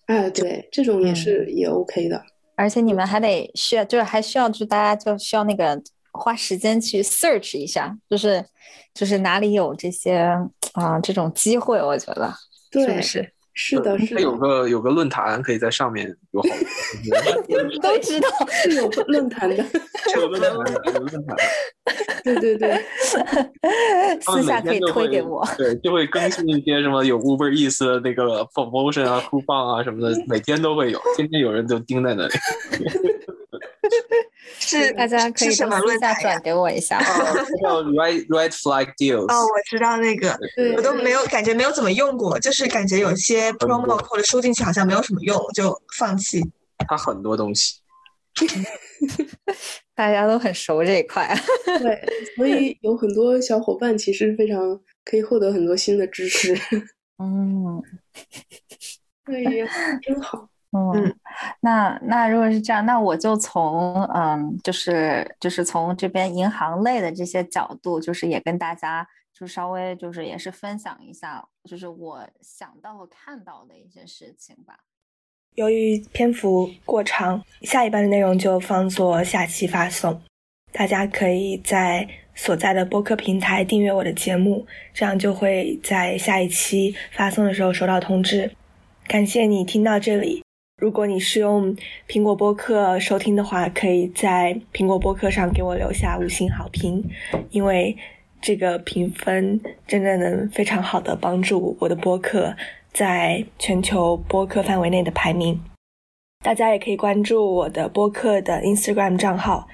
[0.06, 2.20] 哎，对，这种也是也 OK 的。
[2.56, 5.80] 而且你们还得需要，就是还需要，就大家就需要那个。
[6.12, 8.44] 花时间去 search 一下，就是
[8.94, 10.28] 就是哪里有这些
[10.72, 12.32] 啊这种机会，我觉得
[12.72, 13.32] 是不是？
[13.54, 14.20] 是的，是的。
[14.22, 16.48] 有个有个论坛可以在上面有好
[17.82, 18.28] 都知道
[18.64, 19.56] 是有论坛的，
[20.16, 20.50] 有论坛，
[20.94, 21.36] 有论坛。
[22.24, 22.82] 对对对，
[24.22, 25.46] 私下可以推给我。
[25.58, 32.32] 对，就会更新一些什么有 Uber Eats 的那个 promotion 啊、coupon 啊什么的，每天都会有，天天有人都盯在那里。
[34.78, 35.64] 是大家可以私
[36.00, 36.98] 下转给我一下。
[37.62, 39.32] 叫 Red Red Flag Deals。
[39.32, 40.38] 哦，我知道那个，
[40.76, 46.40] 我都没有感觉没有怎么用过，就是感觉有些 promo 或者输进去好像没有什么用，就放弃。
[46.88, 47.80] 它很多东西，
[49.94, 51.32] 大家都很熟这一块。
[51.80, 56.52] 对，所以有很多小伙伴其实非常可以获得很多新的知识。
[57.18, 57.80] 嗯，
[59.24, 59.68] 对呀，
[60.02, 60.48] 真好。
[60.72, 61.14] 嗯，
[61.60, 74.78] 那那如果是这样，那我就从嗯，就是就是从这边银行类的这些角度，就是也跟大家就稍微就是也是分享一下，就是我想到和看到的一些事情吧。
[75.56, 80.22] 由于篇幅过长，下一半的内容就放作下期发送。
[80.72, 88.50] 大家可以在所在的播客平台订阅我的节目，这样就会在下一期发送的时候收到通知。
[89.06, 90.42] 感谢你听到这里。
[90.82, 91.76] 如果你是用
[92.08, 97.08] 苹果播客收听的话，可以在苹果播客上给我留下五星好评，
[97.50, 97.96] 因为
[98.40, 102.56] 这个评分真的能非常好的帮助我的播客
[102.92, 105.62] 在全球播客范围内的排名。
[106.44, 109.68] 大家也可以关注我的播客的 Instagram 账号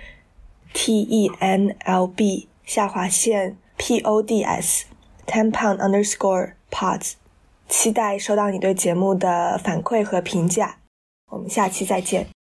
[0.75, 4.85] t e n l b 下划线 p o d s
[5.27, 7.15] ten pound underscore pods，
[7.67, 10.78] 期待收到你对节目的反馈和评价。
[11.29, 12.38] 我们下期再见。